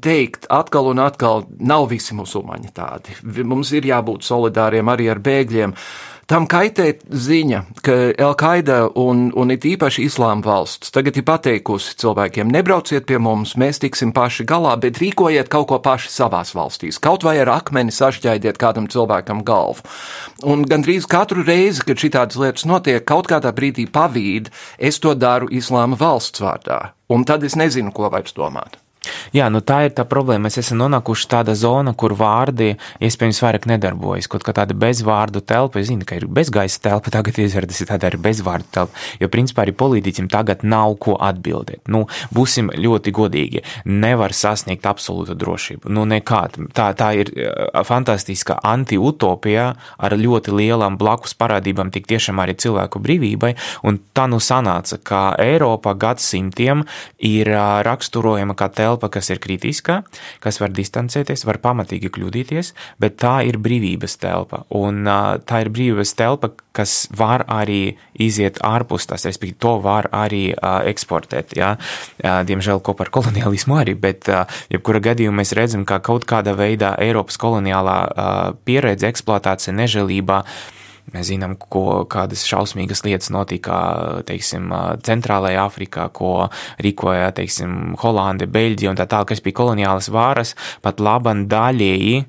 teikt 0.00 0.48
atkal 0.48 0.88
un 0.94 1.02
atkal, 1.04 1.44
nav 1.60 1.90
visi 1.92 2.16
musulmaņi 2.16 2.72
tādi. 2.72 3.18
Mums 3.44 3.74
ir 3.76 3.90
jābūt 3.90 4.24
solidāriem 4.24 4.88
arī 4.92 5.10
ar 5.12 5.20
bēgļiem. 5.28 5.76
Uh, 5.76 6.09
Tam 6.30 6.44
kaitē 6.46 6.92
ziņa, 7.10 7.58
ka 7.82 7.94
Al-Qaida 8.22 8.76
un, 9.02 9.24
un 9.34 9.50
it 9.50 9.64
īpaši 9.66 10.04
Islāma 10.06 10.44
valsts 10.46 10.92
tagad 10.94 11.16
ir 11.18 11.24
pateikusi 11.26 11.96
cilvēkiem, 11.98 12.52
nebrauciet 12.54 13.08
pie 13.08 13.16
mums, 13.18 13.56
mēs 13.58 13.82
tiksim 13.82 14.12
paši 14.14 14.46
galā, 14.46 14.76
bet 14.78 15.00
rīkojiet 15.02 15.50
kaut 15.50 15.66
ko 15.72 15.80
paši 15.82 16.12
savās 16.14 16.52
valstīs. 16.54 17.00
Kaut 17.02 17.26
vai 17.26 17.34
ar 17.42 17.50
akmeni 17.56 17.90
sašķaidiet 17.90 18.60
kādam 18.62 18.86
cilvēkam 18.92 19.42
galvu. 19.42 19.82
Un 20.46 20.62
gandrīz 20.70 21.08
katru 21.10 21.42
reizi, 21.42 21.82
kad 21.88 21.98
šitādas 21.98 22.38
lietas 22.38 22.68
notiek, 22.70 23.02
kaut 23.02 23.26
kādā 23.26 23.50
brīdī 23.50 23.88
pavīd, 23.90 24.52
es 24.78 25.02
to 25.02 25.16
daru 25.18 25.50
Islāma 25.50 25.98
valsts 25.98 26.46
vārdā. 26.46 26.92
Un 27.10 27.26
tad 27.26 27.42
es 27.42 27.58
nezinu, 27.58 27.90
ko 27.90 28.06
vairs 28.06 28.38
domāt. 28.38 28.78
Jā, 29.36 29.48
nu 29.52 29.62
tā 29.64 29.84
ir 29.88 29.94
tā 29.96 30.04
problēma. 30.08 30.48
Mēs 30.48 30.60
esam 30.62 30.80
nonākuši 30.80 31.28
tādā 31.30 31.54
zonā, 31.58 31.94
kur 31.98 32.14
vārdi 32.18 32.74
iespējams 33.02 33.42
vairāk 33.44 33.68
nedarbojas. 33.70 34.28
Kaut 34.30 34.44
kā 34.46 34.54
tāda 34.56 34.76
bezvārdu 34.78 35.42
telpa, 35.44 35.80
es 35.80 35.90
zinu, 35.90 36.06
ka 36.08 36.18
ir 36.18 36.28
bezgaisa 36.30 36.80
telpa, 36.88 37.12
tagad 37.16 37.38
izvērtas 37.42 37.80
ir 37.82 37.90
tāda 37.90 38.10
arī 38.10 38.20
bezvārdu 38.30 38.68
telpa, 38.74 39.04
jo 39.20 39.30
principā 39.32 39.64
arī 39.64 39.74
politiķim 39.76 40.30
tagad 40.32 40.64
nav 40.66 40.96
ko 41.02 41.16
atbildēt. 41.20 41.82
Nu, 41.90 42.06
būsim 42.34 42.72
ļoti 42.74 43.14
godīgi, 43.16 43.64
nevar 43.90 44.34
sasniegt 44.36 44.86
absolūtu 44.88 45.36
drošību. 45.38 45.92
Nu, 45.92 46.06
nekād. 46.08 46.58
Tā, 46.76 46.90
tā 46.98 47.12
ir 47.20 47.32
fantastiska 47.86 48.58
anti-utopija 48.66 49.70
ar 49.98 50.16
ļoti 50.18 50.54
lielām 50.56 50.98
blakus 51.00 51.34
parādībām, 51.38 51.92
tik 51.94 52.08
tiešām 52.10 52.40
arī 52.42 52.56
cilvēku 52.60 53.00
brīvībai, 53.02 53.54
un 53.86 54.00
tā 54.16 54.26
nu 54.30 54.40
sanāca, 54.42 54.98
ka 55.02 55.22
Eiropa 55.40 55.94
gadsimtiem 55.98 56.84
ir 57.26 57.50
raksturojama 57.86 58.56
kā 58.58 58.68
telpa 58.74 58.99
telpa, 59.00 59.08
kas 59.16 59.30
ir 59.30 59.40
kritiskā, 59.40 60.02
kas 60.40 60.60
var 60.60 60.70
distancēties, 60.70 61.46
var 61.46 61.58
pamatīgi 61.58 62.10
kļūdīties, 62.12 62.74
bet 63.00 63.16
tā 63.20 63.42
ir 63.48 63.58
brīvības 63.58 64.18
telpa. 64.20 64.64
Un 64.70 65.04
tā 65.46 65.62
ir 65.64 65.70
brīvības 65.72 66.14
telpa, 66.14 66.52
kas 66.72 67.08
var 67.16 67.44
arī 67.48 67.96
iziet 68.14 68.60
ārpus 68.62 69.06
tās, 69.08 69.24
respektīvi, 69.26 69.58
to 69.58 69.78
var 69.80 70.10
arī 70.12 70.52
eksportēt. 70.90 71.56
Ja? 71.56 71.76
Diemžēl 72.20 72.80
kopā 72.84 73.06
ar 73.06 73.10
koloniālismu 73.10 73.80
arī, 73.80 73.96
bet 73.96 74.28
jebkura 74.70 75.00
gadījumā 75.00 75.40
mēs 75.40 75.54
redzam, 75.56 75.86
ka 75.88 76.00
kaut 76.00 76.26
kādā 76.28 76.54
veidā 76.54 76.94
Eiropas 77.00 77.40
koloniālā 77.40 78.56
pieredze, 78.64 79.08
eksploatācija, 79.08 79.74
nežēlība, 79.74 80.44
Mēs 81.14 81.30
zinām, 81.32 81.56
ko, 81.58 82.04
kādas 82.10 82.44
šausmīgas 82.48 83.04
lietas 83.06 83.32
notika 83.34 83.76
teiksim, 84.28 84.70
Centrālajā 85.06 85.64
Afrikā, 85.66 86.08
ko 86.14 86.48
rīkoja 86.82 87.32
teiksim, 87.36 87.96
Holande, 88.02 88.48
Beļģija 88.50 88.92
un 88.92 89.00
tā 89.00 89.08
tālāk, 89.10 89.32
kas 89.34 89.44
bija 89.44 89.60
koloniālas 89.62 90.10
vāras, 90.12 90.54
pat 90.84 91.02
laban 91.02 91.46
daļēji 91.50 92.24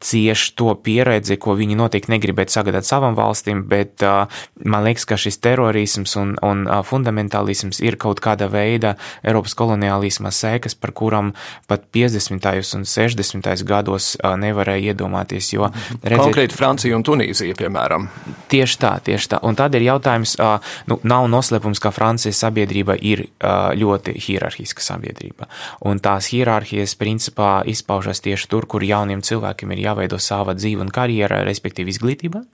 cieš 0.00 0.50
to 0.58 0.74
pieredzi, 0.76 1.38
ko 1.40 1.56
viņi 1.56 1.76
noteikti 1.78 2.12
negribētu 2.12 2.52
sagādāt 2.52 2.86
savam 2.86 3.16
valstīm, 3.16 3.64
bet 3.68 4.04
uh, 4.04 4.26
man 4.64 4.84
liekas, 4.86 5.06
ka 5.08 5.18
šis 5.20 5.40
terorisms 5.42 6.16
un, 6.20 6.34
un 6.44 6.66
uh, 6.66 6.82
fundamentālisms 6.86 7.80
ir 7.84 7.96
kaut 8.00 8.20
kāda 8.24 8.48
veida 8.52 8.96
Eiropas 9.24 9.56
koloniālisma 9.56 10.32
sēkas, 10.34 10.76
par 10.78 10.92
kuram 10.96 11.32
pat 11.70 11.88
50. 11.96 12.48
un 12.76 12.84
60. 12.86 13.64
gados 13.66 14.14
uh, 14.20 14.34
nevarēja 14.40 14.92
iedomāties. 14.92 15.52
Jo, 15.56 15.70
redziet, 16.02 16.20
Konkrēti 16.20 16.58
Francija 16.58 16.96
un 16.96 17.06
Tunīzija, 17.06 17.56
piemēram. 17.58 18.08
Tieši 18.52 18.80
tā, 18.82 18.92
tieši 19.06 19.32
tā. 19.32 19.40
Un 19.46 19.56
tad 19.58 19.74
ir 19.78 19.86
jautājums, 19.88 20.36
uh, 20.40 20.60
nu, 20.90 21.00
nav 21.08 21.30
noslēpums, 21.32 21.80
ka 21.82 21.94
Francijas 21.94 22.42
sabiedrība 22.44 22.98
ir 23.00 23.26
uh, 23.26 23.72
ļoti 23.76 24.16
hierarhiska 24.28 24.84
sabiedrība. 24.84 25.48
Un 25.88 26.04
tās 26.04 26.30
hierarhijas 26.34 26.96
principā 27.00 27.62
izpaužas 27.66 28.20
tieši 28.24 28.52
tur, 28.52 28.68
kur 28.68 28.84
jauniem 28.84 29.24
cilvēkiem 29.24 29.72
ir 29.72 29.85
jāveido 29.86 30.20
sava 30.22 30.56
dzīve 30.58 30.84
un 30.86 30.92
karjera, 30.92 31.44
respektīvi 31.46 31.94
izglītība. 31.94 32.44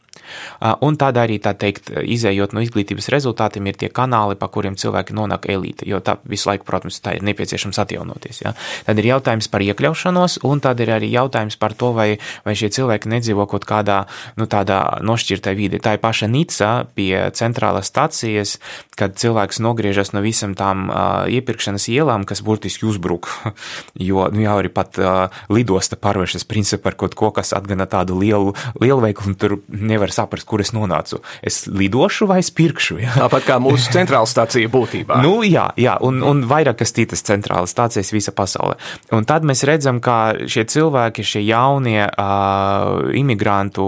Un 0.85 0.97
tad 1.01 1.17
arī, 1.19 1.39
tā 1.43 1.53
teikt, 1.59 1.91
izējot 1.91 2.53
no 2.55 2.63
izglītības 2.63 3.09
rezultātiem, 3.13 3.67
ir 3.69 3.79
tie 3.81 3.89
kanāli, 3.93 4.37
pa 4.39 4.49
kuriem 4.53 4.77
cilvēki 4.79 5.17
nonāk 5.17 5.49
elite, 5.51 5.87
jo 5.89 5.99
tā 6.05 6.17
visu 6.29 6.51
laiku, 6.51 6.67
protams, 6.69 7.01
tā 7.03 7.17
ir 7.17 7.25
nepieciešams 7.27 7.81
atjaunoties. 7.83 8.43
Ja? 8.45 8.53
Tad 8.87 9.01
ir 9.01 9.09
jautājums 9.09 9.49
par 9.53 9.65
iekļaušanos, 9.65 10.39
un 10.49 10.63
tad 10.65 10.81
ir 10.85 10.93
arī 10.95 11.11
jautājums 11.13 11.59
par 11.61 11.75
to, 11.79 11.91
vai, 11.97 12.09
vai 12.47 12.55
šie 12.59 12.71
cilvēki 12.77 13.11
nedzīvo 13.13 13.49
kaut 13.51 13.67
kādā, 13.69 14.03
nu, 14.39 14.47
tādā 14.51 14.81
nošķirtā 15.03 15.57
vidē. 15.59 15.83
Tā 15.83 15.97
ir 15.97 16.05
paša 16.05 16.31
Nica 16.31 16.71
pie 16.95 17.17
centrālās 17.37 17.91
stācijas, 17.91 18.59
kad 18.99 19.17
cilvēks 19.19 19.63
nogriežas 19.65 20.13
no 20.15 20.23
visam 20.25 20.55
tām 20.59 20.87
uh, 20.87 21.25
iepirkšanas 21.33 21.89
ielām, 21.93 22.29
kas 22.29 22.45
burtiski 22.45 22.87
uzbruk, 22.89 23.33
jo, 24.11 24.29
nu, 24.33 24.45
jau 24.45 24.59
arī 24.61 24.73
pat 24.73 25.01
uh, 25.01 25.43
lidosta 25.53 25.99
pārvēršas 25.99 26.47
principā 26.49 26.83
par 26.83 26.97
kaut 26.99 27.15
ko, 27.19 27.22
kas 27.31 27.53
atgana 27.57 27.87
tādu 27.87 28.19
lielu, 28.19 28.55
lielu 28.81 29.01
veikalu, 29.05 29.33
un 29.33 29.39
tur 29.39 29.57
nevar 29.69 30.13
saprast, 30.15 30.47
kur 30.49 30.61
es 30.65 30.73
nonācu. 30.75 31.21
Es 31.43 31.67
lidošu 31.71 32.27
vai 32.31 32.41
es 32.43 32.51
pirkšu? 32.51 32.99
Ja? 33.03 33.15
Tāpat 33.25 33.47
kā 33.47 33.59
mūsu 33.63 33.93
centrāla 33.97 34.29
stācija 34.29 34.71
būtībā. 34.73 35.21
nu, 35.23 35.43
jā, 35.47 35.69
jā 35.79 35.97
un, 36.03 36.23
un 36.27 36.43
vairākas 36.49 36.95
citas 36.97 37.23
centrālas 37.27 37.75
stācijas 37.75 38.13
visā 38.15 38.35
pasaulē. 38.35 38.79
Un 39.15 39.27
tad 39.29 39.47
mēs 39.47 39.65
redzam, 39.69 40.01
ka 40.03 40.35
šie 40.51 40.67
cilvēki, 40.69 41.25
šie 41.27 41.45
jaunie 41.47 42.03
uh, 42.09 43.13
imigrantu 43.15 43.87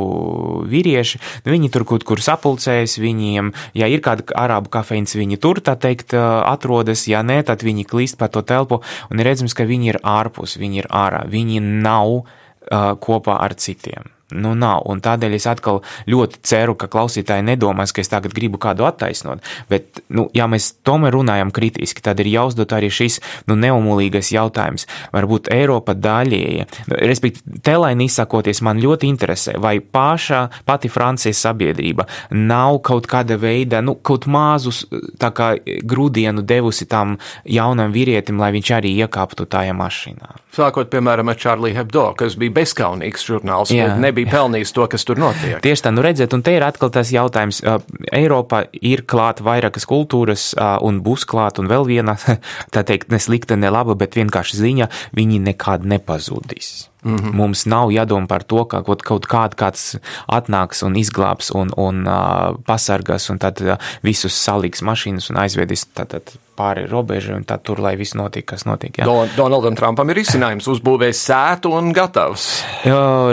vīrieši, 0.70 1.20
nu, 1.44 1.54
viņi 1.54 1.72
tur 1.74 1.86
kaut 1.88 2.06
kur 2.06 2.22
sapulcējas, 2.22 2.98
viņiem, 3.02 3.52
ja 3.78 3.88
ir 3.90 4.04
kāda 4.04 4.26
arābu 4.44 4.72
kafejnīca, 4.72 5.18
viņi 5.20 5.40
tur, 5.42 5.60
tā 5.64 5.76
teikt, 5.80 6.14
atrodas, 6.14 7.06
ja 7.10 7.22
nē, 7.26 7.40
tad 7.48 7.64
viņi 7.66 7.86
klīst 7.88 8.18
pa 8.20 8.30
to 8.32 8.44
telpu, 8.46 8.82
un 9.10 9.24
redzams, 9.24 9.56
ka 9.56 9.66
viņi 9.68 9.94
ir 9.94 10.00
ārpus, 10.04 10.58
viņi 10.60 10.84
ir 10.84 10.90
ārā, 10.92 11.24
viņi 11.30 11.62
nav 11.64 12.24
kopā 12.70 13.38
ar 13.44 13.54
citiem. 13.60 14.13
Nu, 14.34 14.54
nav. 14.58 14.82
Un 14.90 15.00
tādēļ 15.04 15.36
es 15.36 15.46
atkal 15.46 15.80
ļoti 16.10 16.40
ceru, 16.46 16.74
ka 16.78 16.88
klausītāji 16.90 17.46
nedomās, 17.46 17.94
ka 17.94 18.02
es 18.02 18.10
tagad 18.10 18.34
gribu 18.34 18.58
kādu 18.62 18.86
attaisnot. 18.88 19.44
Bet, 19.70 20.02
nu, 20.10 20.26
ja 20.34 20.48
mēs 20.50 20.72
tomēr 20.86 21.14
runājam 21.14 21.52
kritiski, 21.54 22.02
tad 22.04 22.22
ir 22.22 22.32
jāuzdod 22.32 22.74
arī 22.74 22.90
šis 22.92 23.20
nu, 23.50 23.56
neumolīgais 23.60 24.32
jautājums. 24.34 24.88
Varbūt 25.14 25.52
Eiropa 25.54 25.94
daļēji, 25.94 26.66
nu, 26.90 26.98
respektīvi, 27.12 27.62
telaini 27.64 28.08
izsakoties, 28.10 28.62
man 28.66 28.82
ļoti 28.82 29.08
interesē, 29.12 29.56
vai 29.62 29.76
pašā 29.78 30.42
pati 30.66 30.90
Francijas 30.90 31.44
sabiedrība 31.46 32.08
nav 32.34 32.80
kaut 32.86 33.06
kāda 33.10 33.38
veida, 33.40 33.82
nu, 33.84 33.94
kaut 34.02 34.26
mazus 34.30 34.84
kā 35.34 35.54
grūdienu 35.64 36.44
devusi 36.46 36.86
tam 36.90 37.16
jaunam 37.48 37.94
vīrietim, 37.94 38.38
lai 38.40 38.50
viņš 38.54 38.72
arī 38.76 38.92
iekāptu 39.04 39.46
tajā 39.50 39.74
mašīnā. 39.76 40.34
Sākot, 40.54 40.86
piemēram, 40.92 41.32
ar 41.32 41.38
Charlie 41.40 41.74
Hebdo, 41.74 42.04
kas 42.18 42.36
bija 42.38 42.54
bezskaunīgs 42.60 43.24
žurnāls, 43.26 43.72
bet 43.74 43.96
nebija 44.24 44.38
pelnījis 44.38 44.72
to, 44.74 44.86
kas 44.90 45.04
tur 45.06 45.20
notiek. 45.20 45.60
Tieši 45.64 45.86
tā, 45.86 45.92
nu 45.94 46.04
redziet, 46.04 46.32
un 46.36 46.42
te 46.44 46.54
ir 46.56 46.64
atkal 46.66 46.92
tas 46.94 47.12
jautājums. 47.14 47.62
Eiropā 48.14 48.64
ir 48.80 49.04
klāt 49.06 49.42
vairākas 49.44 49.86
kultūras 49.90 50.52
un 50.84 51.02
būs 51.04 51.26
klāt 51.28 51.60
un 51.62 51.70
vēl 51.70 51.86
viena, 51.88 52.16
tā 52.74 52.84
teikt, 52.86 53.12
ne 53.12 53.20
slikta, 53.22 53.56
ne 53.56 53.70
laba, 53.72 53.96
bet 53.98 54.16
vienkārši 54.18 54.60
ziņa, 54.60 54.90
viņi 55.16 55.44
nekad 55.50 55.86
nepazudīs. 55.88 56.93
Mm 57.04 57.16
-hmm. 57.16 57.32
Mums 57.32 57.66
nav 57.66 57.90
jādomā 57.90 58.26
par 58.26 58.42
to, 58.42 58.64
ka 58.64 58.82
kaut, 58.82 59.02
kaut 59.02 59.26
kāds, 59.26 59.54
kāds 59.56 59.98
atnāks 60.28 60.82
un 60.82 60.94
izglābs 60.94 61.50
un, 61.54 61.70
un 61.76 62.06
uh, 62.06 62.56
pasargās, 62.66 63.30
un 63.30 63.38
tad 63.38 63.60
uh, 63.60 63.76
visus 64.02 64.34
saliks 64.44 64.82
mašīnas 64.82 65.30
un 65.30 65.36
aizvedīs 65.36 65.86
tad, 65.94 66.08
tad 66.08 66.22
pāri 66.54 66.86
robežai, 66.88 67.34
un 67.38 67.44
tad 67.46 67.64
tur, 67.66 67.80
lai 67.82 67.94
viss 67.98 68.14
notiek, 68.14 68.44
kas 68.46 68.64
notiek. 68.68 68.94
Jā. 69.00 69.06
Don, 69.08 69.30
Donaldam 69.36 69.76
Trumpam 69.78 70.10
ir 70.12 70.20
izcinājums 70.22 70.68
uzbūvējis 70.70 71.22
sētu 71.28 71.72
un 71.74 71.90
gatavs. 71.96 72.46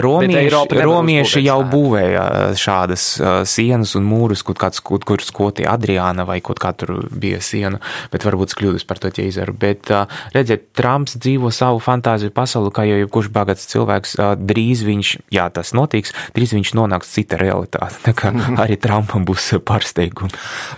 Romieši, 0.02 0.82
romieši 0.82 1.44
jau 1.46 1.60
būvēja 1.68 2.24
šādas 2.58 3.06
sienas 3.48 3.94
un 3.98 4.06
mūrus, 4.08 4.42
kaut 4.46 4.58
kāds, 4.62 4.82
kaut 4.84 5.06
kur 5.08 5.22
skoti 5.22 5.66
Adriāna 5.68 6.26
vai 6.28 6.40
kaut 6.44 6.60
kā 6.62 6.72
tur 6.76 6.96
bija 7.10 7.40
siena, 7.44 7.78
bet 8.12 8.26
varbūt 8.26 8.56
kļūdas 8.58 8.86
par 8.88 9.02
to 9.02 9.12
ķeizaru. 9.14 9.54
Bet, 9.54 9.92
redziet, 10.34 10.72
Trumps 10.78 11.16
dzīvo 11.20 11.52
savu 11.54 11.78
fantāziju 11.82 12.34
pasauli, 12.34 12.74
kā 12.74 12.86
jau 12.88 12.98
jebkurš 13.04 13.30
bagāts 13.34 13.61
cilvēks, 13.70 14.16
drīz 14.38 14.84
viņš, 14.86 15.12
jā, 15.34 15.46
tas 15.54 15.72
notiks, 15.76 16.14
drīz 16.36 16.54
viņš 16.56 16.74
nonāks 16.78 17.12
cita 17.14 17.38
realitāte. 17.40 18.00
Tā 18.06 18.14
kā 18.16 18.32
arī 18.62 18.78
Trumpam 18.82 19.26
būs 19.28 19.52
pārsteigumi. 19.66 20.32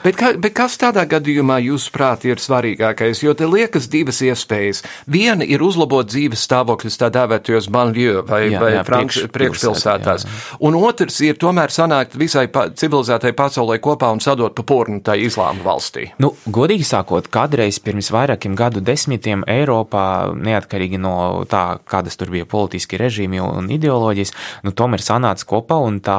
Bet, 0.04 0.18
kā, 0.20 0.32
bet 0.40 0.54
kas 0.56 0.76
tādā 0.80 1.06
gadījumā, 1.08 1.60
jūsuprāt, 1.64 2.26
ir 2.28 2.42
svarīgākais? 2.42 3.22
Jo 3.24 3.34
te 3.38 3.48
liekas 3.48 3.88
divas 3.92 4.20
iespējas. 4.24 4.82
Viena 5.10 5.46
ir 5.46 5.62
uzlabot 5.64 6.08
dzīves 6.08 6.44
stāvokļus 6.46 6.98
tā 7.00 7.10
dēvētajos 7.14 7.70
banlieue 7.72 8.24
vai, 8.26 8.42
jā, 8.52 8.60
vai 8.62 8.72
jā, 8.76 8.84
priekš, 8.86 9.20
priekšpilsētās. 9.34 10.26
Un 10.64 10.78
otrs 10.78 11.20
ir 11.24 11.38
tomēr 11.40 11.72
sanākt 11.74 12.16
visai 12.18 12.46
pa, 12.52 12.66
civilizētai 12.74 13.34
pasaulē 13.36 13.78
kopā 13.82 14.10
un 14.14 14.22
sadot 14.24 14.54
pa 14.54 14.66
purnu 14.66 15.00
tai 15.04 15.20
islāma 15.26 15.64
valstī. 15.64 16.10
Nu, 16.22 16.34
godīgi 16.46 16.86
sakot, 16.88 17.28
kādreiz 17.32 17.80
pirms 17.84 18.10
vairākiem 18.14 18.56
gadu 18.58 18.82
desmitiem 18.84 19.44
Eiropā, 19.50 20.34
neatkarīgi 20.34 21.00
no 21.00 21.44
tā, 21.50 21.64
kādas 21.88 22.18
tur 22.20 22.32
bija 22.34 22.48
politiski 22.74 22.98
režīmi 22.98 23.40
un 23.40 23.70
ideoloģijas, 23.70 24.32
nu, 24.66 24.72
tomēr 24.74 25.02
sanāca 25.02 25.46
kopā 25.46 25.78
un 25.78 26.00
tā 26.02 26.18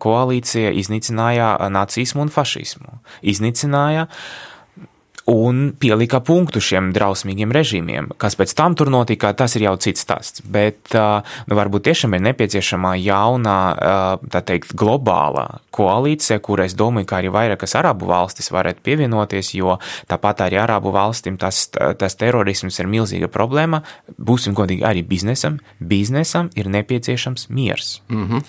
koalīcija 0.00 0.72
iznīcināja 0.72 1.68
nacismu 1.68 2.24
un 2.24 2.32
fašismu. 2.32 3.00
Iznīcināja 3.22 4.08
uh, 4.08 4.53
un 5.30 5.70
pielika 5.80 6.20
punktu 6.20 6.60
šiem 6.60 6.90
drausmīgiem 6.92 7.52
režīmiem. 7.54 8.10
Kas 8.20 8.36
pēc 8.36 8.52
tam 8.56 8.74
tur 8.76 8.90
notika, 8.92 9.32
tas 9.36 9.56
ir 9.56 9.64
jau 9.64 9.74
cits 9.80 10.04
stāsts. 10.04 10.42
Bet 10.44 10.92
nu, 10.92 11.56
varbūt 11.56 11.86
tiešām 11.88 12.16
ir 12.16 12.24
nepieciešama 12.26 12.94
jauna, 13.00 13.56
tā 14.32 14.42
teikt, 14.44 14.74
globāla 14.76 15.46
koalīcija, 15.74 16.38
kur 16.44 16.60
es 16.64 16.76
domāju, 16.78 17.08
ka 17.08 17.18
arī 17.22 17.32
vairākas 17.34 17.74
arabu 17.78 18.10
valstis 18.10 18.52
varētu 18.54 18.84
pievienoties, 18.84 19.54
jo 19.56 19.78
tāpat 20.10 20.44
arī 20.46 20.60
arabu 20.60 20.92
valstīm 20.94 21.38
tas, 21.40 21.66
tas 21.72 22.20
terorisms 22.20 22.78
ir 22.82 22.90
milzīga 22.92 23.30
problēma. 23.32 23.80
Būsim 24.20 24.56
godīgi 24.56 24.84
arī 24.86 25.06
biznesam. 25.08 25.58
Biznesam 25.80 26.52
ir 26.54 26.68
nepieciešams 26.68 27.48
miers. 27.48 28.02
Mm 28.08 28.28
-hmm. 28.28 28.44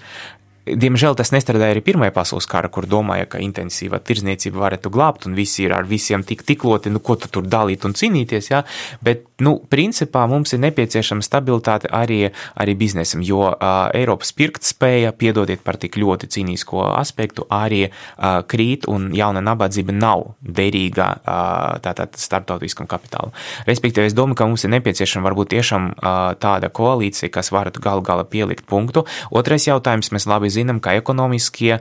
Diemžēl 0.65 1.13
tas 1.13 1.29
nestrādāja 1.29 1.75
arī 1.75 1.83
Pirmajā 1.85 2.13
pasaules 2.15 2.47
kara, 2.49 2.71
kur 2.73 2.87
domāja, 2.89 3.27
ka 3.29 3.41
intensīva 3.43 3.99
tirdzniecība 4.01 4.63
varētu 4.63 4.89
glābt 4.89 5.27
un 5.29 5.35
visi 5.37 5.61
ir 5.67 5.75
ar 5.77 5.85
visiem 5.85 6.23
tik 6.25 6.41
tikloti, 6.41 6.89
nu, 6.89 6.97
ko 7.05 7.13
tu 7.21 7.29
tur 7.29 7.45
dalīt 7.45 7.85
un 7.85 7.93
cīnīties. 7.93 8.49
Ja? 8.49 8.63
Bet, 9.05 9.27
nu, 9.45 9.59
principā 9.69 10.23
mums 10.31 10.55
ir 10.55 10.63
nepieciešama 10.63 11.21
stabilitāte 11.25 11.91
arī, 11.93 12.31
arī 12.57 12.73
biznesam, 12.79 13.21
jo 13.21 13.43
uh, 13.51 13.91
Eiropas 13.93 14.33
pirktspēja, 14.33 15.13
piedodiet 15.13 15.61
par 15.61 15.77
tik 15.77 15.99
ļoti 16.01 16.31
cīnīsko 16.33 16.81
aspektu, 16.95 17.45
arī 17.53 17.83
uh, 17.85 18.41
krīt 18.49 18.89
un 18.89 19.11
jauna 19.13 19.45
nabadzība 19.45 19.93
nav 19.93 20.31
derīga 20.41 21.11
uh, 21.19 21.77
tātad 21.85 22.17
starptautiskam 22.17 22.89
kapitālam. 22.89 23.35
Respektīvi, 23.69 24.09
es 24.09 24.17
domāju, 24.17 24.39
ka 24.41 24.49
mums 24.49 24.65
ir 24.65 24.73
nepieciešama 24.79 25.29
varbūt 25.29 25.53
tiešām 25.53 25.91
uh, 25.93 26.33
tāda 26.41 26.73
koalīcija, 26.73 27.29
kas 27.37 27.53
varētu 27.53 27.85
gal 27.85 28.01
galā 28.01 28.25
pielikt 28.25 28.65
punktu. 28.65 29.05
Otrais 29.29 29.69
jautājums, 29.69 30.09
mēs 30.15 30.25
labi 30.31 30.54
zinām, 30.55 30.81
ka 30.83 30.95
ekonomiskie 30.99 31.79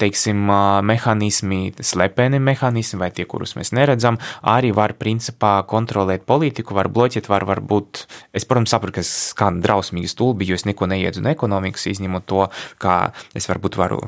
teiksim, 0.00 0.44
mehānismi, 0.88 1.60
slepeni 1.84 2.40
mehānismi 2.42 3.00
vai 3.00 3.10
tie, 3.14 3.26
kurus 3.28 3.56
mēs 3.58 3.74
neredzam, 3.76 4.18
arī 4.42 4.72
var 4.76 4.96
principā 5.00 5.56
kontrolēt 5.70 6.26
politiku, 6.28 6.76
var 6.76 6.90
bloķēt, 6.92 7.28
var, 7.30 7.46
var 7.48 7.62
būt. 7.64 8.04
Es, 8.34 8.46
protams, 8.48 8.72
saprotu, 8.74 8.98
ka 8.98 9.06
skan 9.06 9.60
drausmīgi 9.64 10.10
stulbi, 10.10 10.48
jo 10.48 10.58
es 10.58 10.66
neko 10.68 10.88
neiedzu 10.90 11.24
no 11.24 11.32
ekonomikas, 11.32 11.88
izņemot 11.92 12.28
to, 12.30 12.48
kā 12.82 12.98
es 13.36 13.48
varbūt 13.50 13.78
varu 13.80 14.02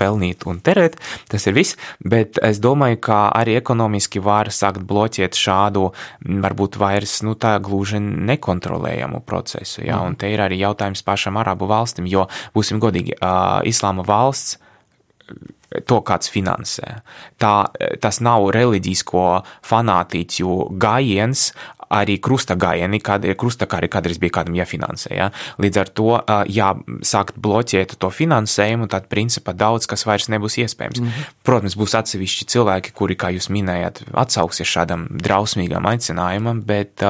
pelnīt 0.00 0.46
un 0.50 0.60
terēt, 0.64 0.96
tas 1.30 1.44
ir 1.46 1.54
viss, 1.56 1.76
bet 2.02 2.38
es 2.44 2.60
domāju, 2.62 2.98
ka 3.04 3.18
arī 3.36 3.56
ekonomiski 3.58 4.22
var 4.24 4.50
sākt 4.54 4.82
bloķēt 4.88 5.36
šādu, 5.38 5.84
varbūt 6.44 6.78
vairs, 6.80 7.20
nu, 7.26 7.36
tā 7.38 7.56
gluži 7.62 8.00
nekontrolējamu 8.02 9.22
procesu, 9.26 9.84
jā, 9.86 10.00
un 10.02 10.16
te 10.18 10.30
ir 10.32 10.42
arī 10.44 10.58
jautājums 10.62 11.04
pašam 11.06 11.38
arabu 11.40 11.68
valstim, 11.70 12.08
jo, 12.10 12.26
būsim 12.56 12.80
godīgi, 12.82 13.03
uh, 13.12 13.60
islāma 13.68 14.06
valsts 14.06 14.58
to 15.88 16.00
kāds 16.06 16.30
finansē. 16.30 17.00
Tā, 17.42 17.54
tas 17.98 18.20
nav 18.22 18.46
reliģisko 18.54 19.24
fanātiķu 19.66 20.58
gājiens 20.78 21.48
arī 21.94 22.16
krusta 22.22 22.56
gājieni, 22.58 23.00
kad 23.04 23.24
krustakāri 23.38 23.90
kādreiz 23.92 24.18
bija 24.22 24.38
kādam 24.40 24.56
jāfinansē. 24.58 25.12
Ja? 25.14 25.28
Līdz 25.62 25.80
ar 25.82 25.92
to, 25.98 26.08
ja 26.50 26.72
sākt 27.06 27.38
bloķēt 27.40 27.96
to 28.02 28.10
finansējumu, 28.14 28.88
tad 28.90 29.08
principā 29.12 29.54
daudz 29.56 29.88
kas 29.90 30.06
vairs 30.08 30.30
nebūs 30.32 30.58
iespējams. 30.64 31.00
Mm 31.00 31.06
-hmm. 31.06 31.30
Protams, 31.46 31.76
būs 31.78 31.96
atsevišķi 31.98 32.50
cilvēki, 32.54 32.94
kuri, 32.94 33.16
kā 33.16 33.30
jūs 33.34 33.50
minējāt, 33.50 34.02
atsauksies 34.12 34.68
šādam 34.68 35.06
drausmīgam 35.10 35.86
aicinājumam, 35.86 36.62
bet 36.66 37.02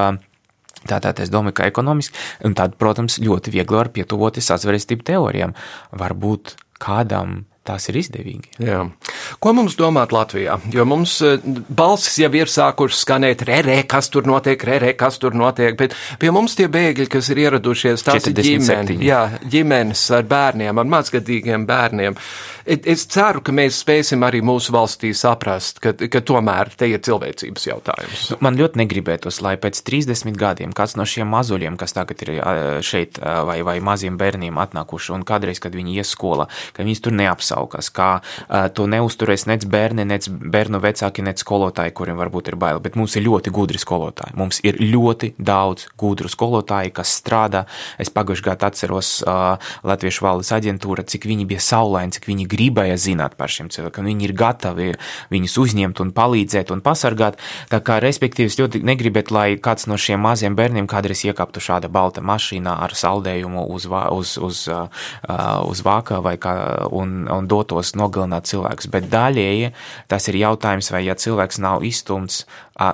Tātad 0.85 1.19
es 1.23 1.31
domāju, 1.33 1.57
ka 1.59 1.69
ekonomiski, 1.71 2.17
un 2.45 2.53
tad, 2.57 2.77
protams, 2.81 3.17
ļoti 3.23 3.53
viegli 3.55 3.79
var 3.79 3.89
pietuvoties 3.95 4.51
sazvērestību 4.51 5.07
teorijām. 5.07 5.55
Varbūt 5.97 6.55
kādam 6.83 7.43
tās 7.65 7.89
ir 7.89 7.99
izdevīgi. 8.01 8.55
Jā. 8.65 8.83
Ko 9.41 9.53
mums 9.57 9.77
domāt 9.79 10.13
Latvijā? 10.15 10.57
Jo 10.73 10.85
mums 10.89 11.17
uh, 11.25 11.37
balsis 11.69 12.19
jau 12.21 12.31
ir 12.37 12.51
sākušas 12.51 13.03
skanēt, 13.05 13.45
rere, 13.47 13.81
kas 13.89 14.09
tur 14.13 14.27
notiek, 14.29 14.61
rere, 14.67 14.93
kas 14.97 15.19
tur 15.21 15.37
notiek, 15.37 15.77
bet 15.79 15.95
pie 16.21 16.31
mums 16.35 16.57
tie 16.57 16.69
bēgļi, 16.71 17.09
kas 17.11 17.31
ir 17.33 17.45
ieradušies, 17.45 18.05
tās 18.05 18.29
ir 18.29 18.37
ģimene, 18.37 18.99
jā, 19.05 19.23
ģimenes 19.51 20.05
ar 20.15 20.27
bērniem, 20.29 20.81
ar 20.81 20.91
mazgadīgiem 20.95 21.65
bērniem. 21.69 22.19
Es 22.65 23.03
ceru, 23.13 23.43
ka 23.45 23.53
mēs 23.53 23.77
spēsim 23.83 24.23
arī 24.25 24.39
mūsu 24.41 24.73
valstī 24.73 25.11
saprast, 25.13 25.77
ka, 25.83 25.91
ka 25.93 26.21
tomēr 26.25 26.71
te 26.73 26.87
ir 26.89 27.03
cilvēcības 27.05 27.67
jautājums. 27.67 28.23
Man 28.41 28.57
ļoti 28.57 28.81
negribētos, 28.81 29.37
lai 29.45 29.53
pēc 29.61 29.83
30 29.85 30.33
gadiem 30.39 30.73
kāds 30.73 30.95
no 30.97 31.05
šiem 31.05 31.29
mazuļiem, 31.29 31.77
kas 31.77 31.93
tagad 31.93 32.23
ir 32.25 32.31
šeit, 32.85 33.19
vai, 33.21 33.59
vai 33.65 33.77
maziem 33.85 34.17
bērniem 34.17 34.57
atnākuši, 34.63 35.13
un 35.13 35.27
kādreiz, 35.27 35.61
kad 35.61 35.77
viņi 35.77 35.99
ies 35.99 36.15
skolā, 36.17 36.47
ka 36.73 36.81
viņus 36.81 37.05
tur 37.05 37.13
neapsaukas, 37.55 37.89
kā 37.91 38.21
to 38.75 38.85
neusturēs 38.87 39.47
nec 39.47 39.65
bērni, 39.65 40.05
nec 40.05 40.27
bērnu 40.29 40.79
vecāki, 40.79 41.23
nec 41.23 41.39
skolotāji, 41.39 41.93
kuriem 41.93 42.17
varbūt 42.17 42.49
ir 42.51 42.55
bail. 42.55 42.79
Bet 42.79 42.95
mums 42.95 43.15
ir 43.15 43.25
ļoti 43.25 43.51
gudri 43.51 43.79
skolotāji. 43.79 44.35
Mums 44.35 44.59
ir 44.63 44.77
ļoti 44.79 45.35
daudz 45.37 45.87
gudru 45.97 46.29
skolotāju, 46.29 46.93
kas 46.95 47.15
strādā. 47.21 47.65
Es 47.97 48.09
pagājušajā 48.09 48.45
gadā 48.45 48.69
atceros 48.69 49.21
uh, 49.23 49.57
Latviešu 49.85 50.25
valdes 50.25 50.51
aģentūra, 50.51 51.05
cik 51.05 51.25
viņi 51.25 51.45
bija 51.45 51.61
saulaini, 51.63 52.13
cik 52.15 52.27
viņi 52.27 52.47
gribēja 52.49 52.97
zināt 52.97 53.37
par 53.37 53.49
šiem 53.49 53.69
cilvēkiem. 53.69 54.05
Viņi 54.05 54.27
ir 54.27 54.35
gatavi 54.35 54.91
viņus 55.31 55.57
uzņemt 55.61 56.01
un 56.03 56.11
palīdzēt 56.15 56.73
un 56.73 56.83
pasargāt. 56.85 57.39
Tā 57.71 57.81
kā, 57.85 57.99
respektīvi, 58.03 58.51
es 58.51 58.59
ļoti 58.59 58.83
negribētu, 58.85 59.35
lai 59.35 59.47
kāds 59.61 59.87
no 59.89 59.97
šiem 59.99 60.21
maziem 60.25 60.57
bērniem 60.57 60.89
kādreiz 60.89 61.23
iekāptu 61.25 61.63
šāda 61.63 61.89
balta 61.91 62.23
mašīnā 62.25 62.75
ar 62.85 62.95
saldējumu 62.97 63.65
uz, 63.75 63.87
uz, 63.89 64.35
uz, 64.41 64.63
uz 64.65 65.83
vāka 65.85 66.19
vai 66.25 66.35
kā, 66.41 66.55
un, 66.95 67.25
un 67.31 67.44
dotos 67.49 67.93
nogalināt 67.97 68.49
cilvēkus. 68.49 68.89
Bet 68.93 69.09
daļēji 69.11 69.71
tas 70.11 70.29
ir 70.31 70.39
jautājums, 70.41 70.91
vai 70.93 71.05
ja 71.07 71.15
cilvēks 71.19 71.61
nav 71.63 71.85
izstumts, 71.87 72.43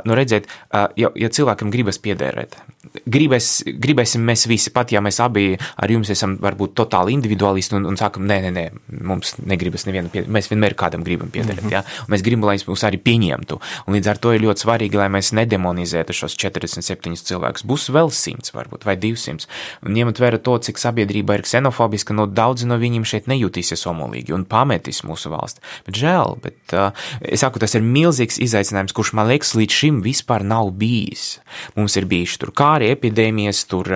nu 0.05 0.17
redziet, 0.17 0.49
ja, 0.71 1.11
ja 1.15 1.31
cilvēkam 1.33 1.73
gribas 1.73 2.01
piederēt, 2.01 2.57
gribēs, 3.05 3.49
gribēsim 3.81 4.23
mēs 4.25 4.45
visi, 4.49 4.71
pat 4.73 4.91
ja 4.91 5.01
mēs 5.03 5.19
abi 5.23 5.53
ar 5.55 5.91
jums 5.91 6.11
esam 6.13 6.35
varbūt 6.41 6.73
totāli 6.77 7.15
individualisti 7.15 7.75
un, 7.77 7.85
un 7.89 7.97
sakam, 7.99 8.25
nē, 8.27 8.37
nē, 8.45 8.51
nē, 8.55 8.65
mums 9.07 9.35
negribas 9.39 9.85
neviena 9.87 10.11
piederēt. 10.11 10.31
Mēs 10.31 10.49
vienmēr 10.51 10.75
kādam 10.79 11.05
gribam 11.07 11.31
piederēt, 11.31 11.63
mm 11.63 11.69
-hmm. 11.69 11.73
ja? 11.73 12.05
Un 12.07 12.15
mēs 12.15 12.23
gribam, 12.25 12.47
lai 12.49 12.57
mūs 12.57 12.83
arī 12.87 12.99
pieņemtu. 13.01 13.59
Un 13.87 13.95
līdz 13.95 14.09
ar 14.11 14.17
to 14.17 14.33
ir 14.33 14.41
ļoti 14.41 14.65
svarīgi, 14.65 14.99
lai 14.99 15.09
mēs 15.09 15.31
nedemonizētu 15.37 16.13
šos 16.13 16.35
47 16.35 17.15
cilvēkus. 17.15 17.65
Būs 17.65 17.89
vēl 17.89 18.11
100 18.11 18.53
varbūt 18.53 18.85
vai 18.85 18.97
200. 18.97 19.47
Un 19.85 19.93
ņemot 19.93 20.19
vērā 20.19 20.37
to, 20.37 20.57
cik 20.57 20.77
sabiedrība 20.77 21.35
ir 21.35 21.41
ksenofobiska, 21.47 22.13
no 22.13 22.25
daudzi 22.25 22.67
no 22.67 22.77
viņiem 22.77 23.05
šeit 23.05 23.27
nejutīsies 23.27 23.87
omolīgi 23.87 24.33
un 24.33 24.45
pametīs 24.45 25.03
mūsu 25.03 25.29
valsti. 25.29 25.61
Bet 25.85 25.95
žēl, 25.95 26.37
bet 26.43 26.73
uh, 26.73 26.91
es 27.21 27.39
saku, 27.39 27.59
tas 27.59 27.75
ir 27.75 27.81
milzīgs 27.81 28.39
izaicinājums, 28.39 28.93
kurš 28.93 29.13
man 29.13 29.27
liekas 29.27 29.55
līdz 29.55 29.71
šim 29.71 30.01
vispār 30.01 30.43
nav 30.43 30.71
bijis. 30.71 31.39
Mums 31.75 31.95
ir 31.95 32.05
bijuši 32.05 32.39
tur 32.39 32.51
kā 32.51 32.80
kāri, 32.81 32.91
epidēmijas, 32.95 33.65
tur 33.69 33.87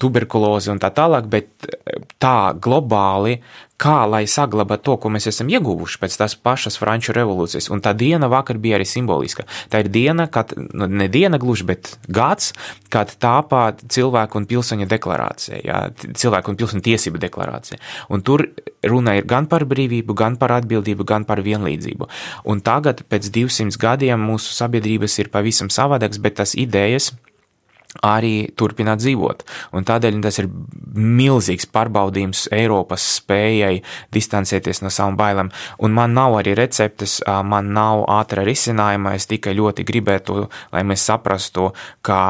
tuberkuloze 0.00 0.72
un 0.72 0.80
tā 0.80 0.90
tālāk, 0.94 1.28
bet 1.28 1.68
tā 2.18 2.54
globāli 2.56 3.40
kā 3.78 4.02
lai 4.10 4.24
saglabā 4.26 4.78
to, 4.82 4.96
ko 4.98 5.10
mēs 5.12 5.28
esam 5.30 5.50
ieguvuši 5.52 6.00
pēc 6.02 6.16
tās 6.18 6.34
pašas 6.34 6.78
Franču 6.80 7.14
revolūcijas. 7.14 7.70
Un 7.70 7.82
tā 7.82 7.94
diena 7.94 8.28
vakar 8.30 8.58
bija 8.58 8.78
arī 8.78 8.86
simboliska. 8.88 9.46
Tā 9.70 9.84
ir 9.84 9.90
diena, 9.94 10.26
kad, 10.26 10.52
nu, 10.56 10.88
ne 10.90 11.06
diena 11.12 11.38
gluži, 11.38 11.66
bet 11.68 11.92
gads, 12.10 12.50
kad 12.92 13.14
tāpā 13.22 13.62
cilvēku 13.78 14.40
un 14.40 14.48
pilsoņa 14.50 14.88
deklarācija, 14.90 15.60
jā, 15.62 15.78
cilvēku 15.94 16.52
un 16.52 16.58
pilsoņa 16.58 16.86
tiesību 16.90 17.22
deklarācija. 17.22 17.78
Un 18.10 18.26
tur 18.26 18.48
runa 18.82 19.14
ir 19.18 19.28
gan 19.30 19.46
par 19.50 19.66
brīvību, 19.70 20.16
gan 20.18 20.40
par 20.40 20.56
atbildību, 20.58 21.06
gan 21.06 21.28
par 21.28 21.44
vienlīdzību. 21.46 22.10
Un 22.50 22.64
tagad, 22.66 23.06
pēc 23.06 23.30
200 23.34 23.78
gadiem, 23.78 24.26
mūsu 24.32 24.58
sabiedrības 24.58 25.20
ir 25.22 25.30
pavisam 25.30 25.70
savādākas, 25.70 26.18
bet 26.22 26.40
tas 26.42 26.58
idejas, 26.58 27.12
arī 28.04 28.50
turpināt 28.56 29.00
dzīvot. 29.00 29.44
Un 29.76 29.86
tādēļ 29.88 30.20
tas 30.22 30.38
ir 30.42 30.48
milzīgs 30.98 31.68
pārbaudījums 31.72 32.46
Eiropas 32.54 33.04
spējai 33.18 33.80
distancēties 34.14 34.82
no 34.84 34.92
savām 34.92 35.16
bailēm. 35.18 35.50
Un 35.84 35.94
man 35.96 36.14
nav 36.16 36.38
arī 36.40 36.54
receptes, 36.58 37.18
man 37.26 37.72
nav 37.76 38.04
ātra 38.12 38.44
risinājuma. 38.46 39.14
Es 39.16 39.28
tikai 39.30 39.56
ļoti 39.56 39.86
gribētu, 39.88 40.46
lai 40.74 40.84
mēs 40.88 41.06
saprastu, 41.08 41.70
ka 42.04 42.20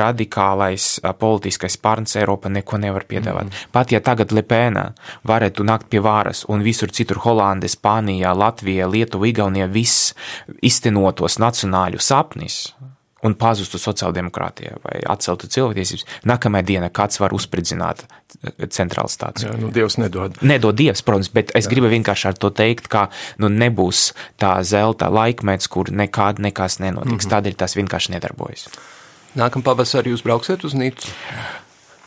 radikālais 0.00 0.90
politiskais 1.18 1.78
pārns 1.82 2.18
Eiropa 2.18 2.50
neko 2.52 2.82
nevar 2.82 3.06
piedāvāt. 3.08 3.48
Mm 3.48 3.50
-hmm. 3.50 3.72
Pat 3.72 3.92
ja 3.92 4.00
tagad 4.00 4.32
Lepēna 4.32 4.92
varētu 5.24 5.64
nākt 5.64 5.88
pie 5.90 6.00
varas 6.00 6.44
un 6.48 6.62
visur 6.62 6.90
citur 6.90 7.16
Holandē, 7.16 7.68
Spānijā, 7.68 8.34
Latvijā, 8.34 8.90
Lietuvā, 8.90 9.26
Igaunijā 9.26 9.72
viss 9.72 10.14
iztenotos 10.62 11.38
nacionāļu 11.38 11.98
sapnis 11.98 12.74
un 13.26 13.34
pazustu 13.38 13.80
sociāldemokrātijai 13.82 14.76
vai 14.84 14.98
atceltu 15.10 15.48
cilvēktiesības, 15.50 16.04
nākamajā 16.28 16.66
dienā 16.70 16.90
kāds 16.94 17.20
var 17.22 17.34
uzspridzināt 17.36 18.04
eh, 18.04 18.66
centrālu 18.74 19.10
stāciju. 19.12 19.50
Jā, 19.50 19.60
nu, 19.62 19.72
Dievs 19.74 19.98
nedod. 19.98 20.38
Nedod 20.46 20.78
Dievs, 20.78 21.02
protams, 21.06 21.32
bet 21.34 21.50
es 21.58 21.66
Jā. 21.66 21.74
gribu 21.74 21.90
vienkārši 21.92 22.30
ar 22.30 22.38
to 22.38 22.52
teikt, 22.54 22.90
ka 22.92 23.08
nu, 23.42 23.50
nebūs 23.50 24.12
tā 24.40 24.54
zelta 24.62 25.10
laikmets, 25.12 25.70
kur 25.72 25.90
nekād 25.90 26.42
nekas 26.44 26.78
nenotiks. 26.78 27.10
Mm 27.10 27.18
-hmm. 27.18 27.34
Tādēļ 27.34 27.56
tas 27.56 27.76
vienkārši 27.76 28.14
nedarbojas. 28.16 28.68
Nākamā 29.36 29.62
pavasarī 29.62 30.14
jūs 30.14 30.22
brauksiet 30.24 30.64
uz 30.64 30.74
Nīcu? 30.74 31.10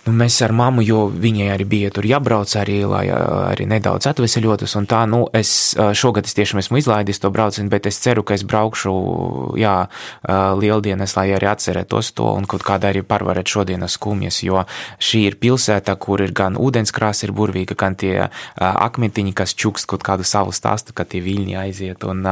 Nu, 0.01 0.15
mēs 0.17 0.39
ar 0.41 0.49
mammu, 0.49 0.81
jo 0.81 1.03
viņai 1.13 1.51
arī 1.53 1.65
bija 1.69 1.89
tur 1.93 2.05
jābrauc, 2.09 2.49
arī, 2.57 2.79
lai 2.89 3.03
arī 3.13 3.67
nedaudz 3.69 4.07
atveseļotos. 4.09 4.73
Tā, 4.89 5.03
nu, 5.05 5.27
es 5.37 5.51
šogad 5.77 6.25
es 6.25 6.33
tiešām 6.33 6.57
esmu 6.57 6.79
izlaidis 6.81 7.21
to 7.21 7.29
braucienu, 7.29 7.69
bet 7.69 7.85
es 7.85 7.99
ceru, 8.01 8.23
ka 8.25 8.33
es 8.33 8.41
braukšu, 8.41 8.93
jā, 9.61 9.75
lieldienas, 10.57 11.13
lai 11.19 11.27
arī 11.37 11.51
atcerētos 11.51 12.09
to 12.17 12.31
un 12.33 12.49
kaut 12.49 12.65
kādā 12.65 12.89
arī 12.89 13.03
parvarēt 13.05 13.53
šodienas 13.53 13.99
skumjas, 13.99 14.39
jo 14.41 14.63
šī 14.97 15.21
ir 15.27 15.37
pilsēta, 15.43 15.93
kur 16.01 16.25
ir 16.25 16.33
gan 16.33 16.57
ūdenskrāsa 16.57 17.27
ir 17.27 17.35
burvīga, 17.37 17.77
gan 17.77 17.93
tie 17.93 18.31
akmentiņi, 18.57 19.35
kas 19.37 19.53
čukst 19.53 19.85
kaut 19.85 20.01
kādu 20.07 20.25
savu 20.25 20.49
stāstu, 20.49 20.97
kad 20.97 21.13
tie 21.13 21.21
viļņi 21.21 21.59
aiziet. 21.61 22.07
Un 22.09 22.25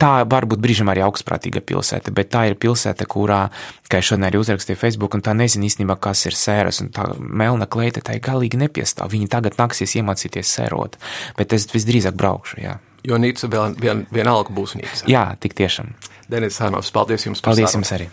tā 0.00 0.14
varbūt 0.24 0.64
brīžam 0.64 0.88
arī 0.94 1.04
augstprātīga 1.04 1.60
pilsēta, 1.60 2.16
bet 2.16 2.32
tā 2.32 2.48
ir 2.48 2.56
pilsēta, 2.56 3.04
kurā, 3.04 3.50
kā 3.92 4.00
es 4.00 4.08
šodien 4.08 4.30
arī 4.30 4.40
uzrakstīju 4.40 4.80
Facebook, 4.80 5.12
un 5.12 5.28
tā 5.28 5.36
nezinu 5.36 5.68
īstenībā, 5.68 6.00
kas 6.06 6.26
ir 6.28 6.36
sēras, 6.38 6.80
un 6.84 6.92
tā 6.94 7.08
melna 7.18 7.66
kleita 7.70 8.02
tai 8.04 8.18
galīgi 8.22 8.60
nepiestāv. 8.62 9.10
Viņi 9.14 9.30
tagad 9.32 9.58
nāksies 9.60 9.96
iemācīties 10.00 10.52
sērot, 10.58 10.98
bet 11.38 11.56
es 11.56 11.68
visdrīzāk 11.72 12.18
braukšu. 12.18 12.62
Jā. 12.62 12.78
Jo 13.06 13.18
Nīca 13.22 13.50
vēl, 13.50 13.74
vien, 13.82 14.04
vienalga 14.14 14.54
būs 14.54 14.76
Nīca. 14.78 15.06
Jā, 15.10 15.28
tik 15.42 15.58
tiešām. 15.58 15.94
Denis 16.30 16.58
Hanovs, 16.62 16.90
paldies 16.94 17.26
jums 17.28 17.42
par 17.42 17.54
Paldies 17.54 17.76
jums 17.78 17.92
arī. 17.94 18.10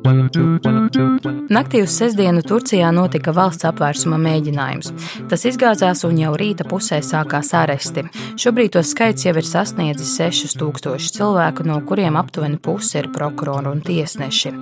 Naktī 0.00 1.82
uz 1.84 1.92
sestdienu 1.92 2.40
Turcijā 2.46 2.88
notika 2.94 3.34
valsts 3.36 3.66
apvērsuma 3.68 4.16
mēģinājums. 4.20 4.92
Tas 5.28 5.42
izgāzās 5.44 6.06
un 6.08 6.16
jau 6.16 6.30
rīta 6.40 6.64
pusē 6.64 7.02
sākās 7.04 7.50
aresti. 7.58 8.06
Šobrīd 8.40 8.72
to 8.76 8.82
skaits 8.86 9.26
jau 9.26 9.34
ir 9.36 9.44
sasniedzis 9.44 10.14
6000 10.16 11.12
cilvēku, 11.18 11.66
no 11.68 11.76
kuriem 11.84 12.16
aptuveni 12.16 12.56
puse 12.56 13.02
ir 13.02 13.10
prokurori 13.12 13.68
un 13.68 13.82
tiesneši. 13.84 14.54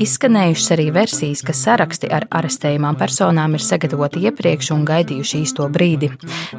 Izskanējušas 0.00 0.72
arī 0.78 0.88
versijas, 0.96 1.44
ka 1.44 1.52
saraksti 1.52 2.08
ar 2.08 2.24
arestējumām 2.40 2.96
personām 2.96 3.58
ir 3.58 3.64
sagatavoti 3.64 4.24
iepriekš 4.30 4.72
un 4.72 4.88
gaidījuši 4.88 5.42
īsto 5.44 5.68
brīdi. 5.74 6.14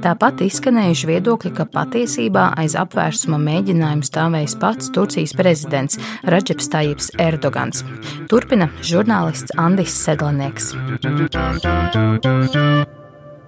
Tāpat 0.06 0.46
izskanējuši 0.46 1.12
viedokļi, 1.16 1.54
ka 1.58 1.66
patiesībā 1.74 2.52
aiz 2.62 2.78
apvērsuma 2.78 3.42
mēģinājuma 3.42 4.06
stāvējis 4.06 4.58
pats 4.62 4.94
Turcijas 4.94 5.34
prezidents 5.40 5.98
Radžeps 6.30 6.70
Tajips 6.70 7.12
Erdogans. 7.18 7.82
Turpina 8.30 8.68
žurnālists 8.86 9.50
Andris 9.58 9.96
Sedlanieks. 10.06 10.68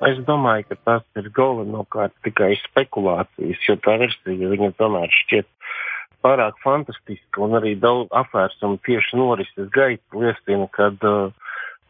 Es 0.10 0.22
domāju, 0.26 0.64
ka 0.72 0.78
tas 0.88 1.04
ir 1.22 1.28
galvenokārt 1.38 2.16
tikai 2.26 2.56
spekulācijas, 2.64 3.60
jo 3.68 3.76
tā 3.86 4.00
versija 4.02 4.48
viņa 4.50 4.72
tomēr 4.80 5.12
šķiet 5.20 5.46
pārāk 6.26 6.58
fantastiska 6.64 7.44
un 7.46 7.60
arī 7.60 7.76
daudz 7.78 8.10
apvērsumu 8.24 8.80
tieši 8.88 9.20
norises 9.20 9.70
gaita 9.76 10.18
liecina, 10.18 10.66
kad 10.74 11.06
uh, 11.06 11.30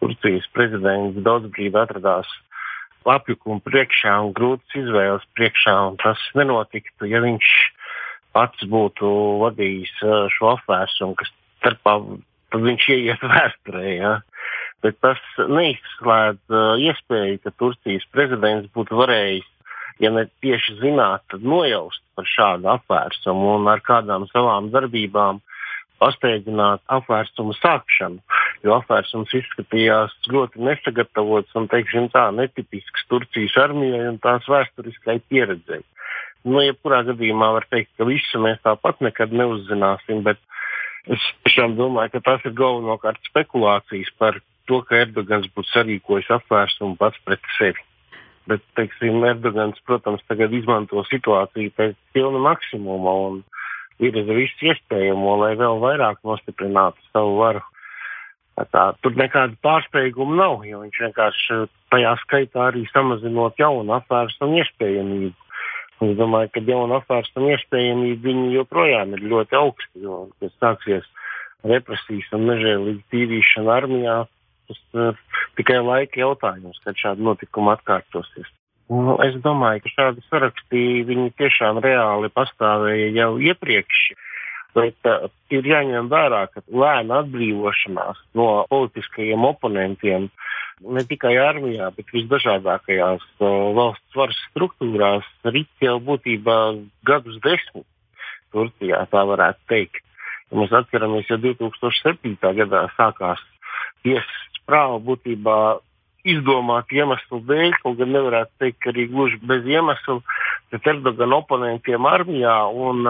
Turcijas 0.03 0.49
prezidents 0.51 1.21
daudz 1.23 1.47
brīdi 1.55 1.79
atradās 1.79 2.27
apjukuma 3.07 3.63
priekšā 3.69 4.17
un 4.25 4.33
grūtas 4.35 4.81
izvēles 4.81 5.23
priekšā, 5.39 5.77
un 5.93 5.95
tas 6.03 6.19
nenotiktu, 6.35 7.07
ja 7.07 7.23
viņš 7.23 7.53
pats 8.35 8.67
būtu 8.75 9.13
vadījis 9.45 9.95
uh, 10.03 10.27
šo 10.35 10.57
apvērsumu, 10.57 11.15
kas 11.23 11.31
starpā 11.61 11.95
tad 12.51 12.65
viņš 12.67 12.87
ieiet 12.95 13.23
vēsturē. 13.33 13.85
Ja? 13.95 14.13
Bet 14.81 14.97
tas 15.03 15.21
neizslēdz 15.37 16.53
uh, 16.53 16.73
iespēju, 16.81 17.41
ka 17.43 17.53
Turcijas 17.61 18.07
prezidents 18.13 18.71
būtu 18.75 18.97
varējis, 18.97 19.47
ja 20.01 20.09
ne 20.13 20.25
tieši 20.41 20.79
zināt, 20.81 21.25
tad 21.29 21.45
nojaust 21.45 22.01
par 22.17 22.27
šādu 22.27 22.69
apvērsumu 22.73 23.55
un 23.59 23.69
ar 23.69 23.83
kādām 23.85 24.25
savām 24.31 24.71
darbībām 24.73 25.41
pasteidzināt 26.01 26.81
apvērsumu 26.89 27.53
sākšanu. 27.59 28.21
jo 28.65 28.75
apvērsums 28.77 29.31
izskatījās 29.37 30.13
ļoti 30.29 30.61
nesagatavots 30.65 31.55
un, 31.57 31.67
teiksim 31.71 32.09
tā, 32.13 32.27
netipisks 32.35 33.07
Turcijas 33.09 33.57
armijai 33.57 34.03
un 34.11 34.19
tās 34.21 34.45
vēsturiskai 34.49 35.19
pieredzei. 35.29 35.81
Nu, 36.45 36.61
jebkurā 36.65 37.03
gadījumā 37.09 37.51
var 37.57 37.67
teikt, 37.69 37.91
ka 37.97 38.07
visu 38.09 38.41
mēs 38.41 38.61
tāpat 38.65 39.01
nekad 39.05 39.33
neuzzināsim, 39.33 40.23
bet 40.25 40.41
es 41.09 41.27
tiešām 41.45 41.77
domāju, 41.79 42.15
ka 42.15 42.23
tas 42.29 42.45
ir 42.45 42.57
galvenokārt 42.57 43.21
spekulācijas 43.29 44.11
par 44.21 44.39
to, 44.69 44.81
ka 44.87 45.01
Erdogans 45.05 45.49
būtu 45.55 45.73
sarīkojis 45.73 46.29
apvērsumu 46.37 46.99
pats 46.99 47.17
pret 47.25 47.41
sevi. 47.57 47.81
Bet, 48.49 48.63
teiksim, 48.77 49.21
Erdogans, 49.25 49.79
protams, 49.85 50.23
tagad 50.29 50.53
izmanto 50.53 51.03
situāciju 51.09 51.73
pēc 51.77 51.97
pilna 52.15 52.41
maksimuma 52.41 53.13
un 53.27 53.41
ir 54.01 54.17
viss 54.25 54.65
iespējamo, 54.65 55.35
lai 55.43 55.53
vēl 55.59 55.81
vairāk 55.81 56.23
nostiprinātu 56.25 57.01
savu 57.11 57.37
varu. 57.41 57.61
Tā, 58.71 58.91
tur 59.01 59.15
nekāda 59.17 59.55
pārsteiguma 59.63 60.35
nav, 60.37 60.65
jo 60.67 60.81
viņš 60.83 60.97
vienkārši 61.05 61.59
tajā 61.93 62.11
skaitā 62.25 62.67
arī 62.69 62.83
samazinot 62.91 63.57
jaunu 63.61 63.95
apvērsumu 63.95 64.59
iespējamību. 64.61 65.40
Es 66.01 66.15
domāju, 66.17 66.49
ka 66.55 66.63
jaunu 66.65 66.97
apvērsumu 66.97 67.51
iespējamība 67.53 68.25
viņi 68.25 68.55
joprojām 68.55 69.11
ir 69.17 69.25
ļoti 69.33 69.57
augsta, 69.59 69.91
jo, 70.01 70.23
kad 70.41 70.55
sāksies 70.57 71.05
represijas 71.67 72.31
un 72.33 72.47
nežēlīga 72.49 73.03
tīrīšana 73.13 73.75
armijā, 73.75 74.15
tas 74.71 74.81
ir 74.97 75.19
tikai 75.59 75.77
laika 75.85 76.23
jautājums, 76.23 76.81
kad 76.85 76.97
šādi 76.97 77.27
notikumi 77.27 77.73
atkārtosies. 77.75 78.49
Nu, 78.91 79.15
es 79.23 79.37
domāju, 79.45 79.85
ka 79.85 79.93
šādi 79.93 80.25
saraksti 80.27 80.81
tiešām 81.39 81.79
reāli 81.85 82.31
pastāvēja 82.33 83.11
jau 83.15 83.31
iepriekš. 83.39 84.01
Bet 84.75 85.07
uh, 85.07 85.27
ir 85.51 85.67
jāņem 85.67 86.07
vērā, 86.11 86.45
ka 86.51 86.63
lēna 86.71 87.21
atbrīvošanās 87.23 88.19
no 88.39 88.47
politiskajiem 88.71 89.43
oponentiem 89.47 90.29
ne 90.81 91.03
tikai 91.07 91.35
armijā, 91.41 91.89
bet 91.95 92.09
visdažādākajās 92.13 93.23
uh, 93.39 93.49
valsts 93.77 94.17
varas 94.17 94.39
struktūrās 94.49 95.27
rit 95.53 95.69
jau 95.83 95.99
būtībā 96.03 96.57
gadus 97.07 97.37
desmit. 97.45 97.85
Turcijā 98.51 99.05
tā 99.11 99.21
varētu 99.27 99.61
teikt. 99.71 100.01
Ja 100.51 100.59
mēs 100.59 100.73
atceramies, 100.75 101.29
jau 101.31 101.39
2007. 101.39 102.35
gadā 102.41 102.83
sākās 102.97 103.39
tiesas 104.03 104.59
prāva 104.67 104.99
būtībā 104.99 105.57
izdomāt 106.27 106.91
iemeslu 106.93 107.39
dēļ, 107.47 107.77
kaut 107.81 107.97
gan 108.01 108.11
nevarētu 108.13 108.51
teikt, 108.61 108.81
ka 108.83 108.91
arī 108.91 109.07
gluži 109.09 109.39
bez 109.47 109.65
iemesla, 109.65 110.19
bet 110.73 110.89
Erdogana 110.91 111.39
oponentiem 111.41 112.05
armijā 112.05 112.57
un 112.69 113.07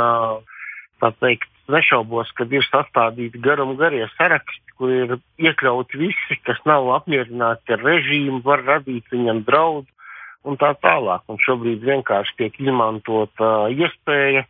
tā 1.01 1.11
teikt, 1.19 1.49
nešaubos, 1.71 2.31
ka 2.37 2.45
ir 2.49 2.65
sastādīti 2.67 3.41
garam 3.41 3.75
garie 3.79 4.05
saraksti, 4.17 4.75
kur 4.77 4.93
ir 4.93 5.17
iekļauti 5.41 5.99
visi, 6.01 6.37
kas 6.45 6.61
nav 6.69 6.89
apmierināti 6.97 7.75
ar 7.75 7.83
režīmu, 7.85 8.41
var 8.45 8.63
radīt 8.67 9.09
viņam 9.13 9.43
draudu 9.47 9.87
un 10.47 10.57
tā 10.61 10.73
tālāk. 10.81 11.23
Un 11.29 11.39
šobrīd 11.41 11.85
vienkārši 11.85 12.37
tiek 12.39 12.59
izmantota 12.63 13.69
iespēja, 13.73 14.45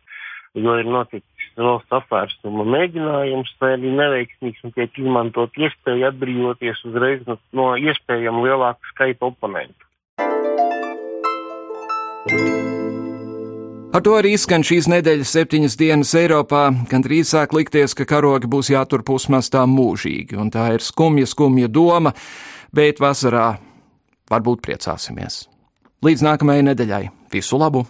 jo 0.54 0.78
ir 0.80 0.88
noticis 0.88 1.52
valsts 1.56 1.92
apvērsuma 1.98 2.64
mēģinājums, 2.74 3.52
vai 3.60 3.74
arī 3.76 3.92
neveiksmīgs, 3.98 4.64
un 4.64 4.74
tiek 4.76 4.98
izmantot 4.98 5.56
iespēja 5.60 6.12
atbrīvoties 6.12 6.84
uzreiz 6.88 7.24
no, 7.28 7.38
no 7.52 7.72
iespējami 7.76 8.48
lielāka 8.48 8.94
skaita 8.94 9.28
oponentu. 9.28 9.90
Ar 13.92 14.00
to 14.00 14.14
arī 14.16 14.30
izskan 14.32 14.62
šīs 14.64 14.86
nedēļas 14.88 15.34
septiņas 15.36 15.74
dienas 15.76 16.14
Eiropā, 16.16 16.62
gan 16.88 17.02
drīz 17.04 17.28
sāk 17.34 17.52
likties, 17.52 17.92
ka 17.92 18.06
karogi 18.08 18.48
būs 18.48 18.70
jātur 18.72 19.04
pusmastā 19.04 19.66
mūžīgi, 19.68 20.38
un 20.40 20.48
tā 20.54 20.70
ir 20.78 20.80
skumja, 20.80 21.28
skumja 21.28 21.68
doma, 21.68 22.14
bet 22.72 23.04
vasarā 23.04 23.50
varbūt 24.32 24.64
priecāsimies. 24.64 25.42
Līdz 26.08 26.24
nākamajai 26.24 26.70
nedēļai 26.70 27.02
visu 27.36 27.60
labu! 27.60 27.84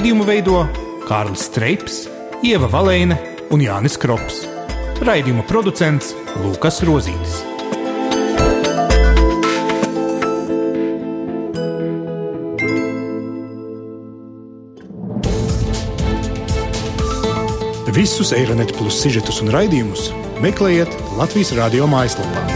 Raidījumu 0.00 0.24
veido 0.24 0.60
Kārlis 1.04 1.42
Streips, 1.50 1.96
Ieva 2.40 2.70
Valēne 2.72 3.18
un 3.52 3.60
Jānis 3.60 3.98
Krops. 4.00 4.38
Raidījuma 5.04 5.42
producents 5.44 6.14
Lukas 6.40 6.78
Rozītis. 6.88 7.42
Visus 17.92 18.32
Eironet 18.32 18.72
plus 18.80 19.02
sižetus 19.04 19.42
un 19.44 19.52
raidījumus 19.52 20.08
meklējiet 20.40 20.96
Latvijas 21.20 21.52
radio 21.60 21.90
mājaslapā. 21.92 22.49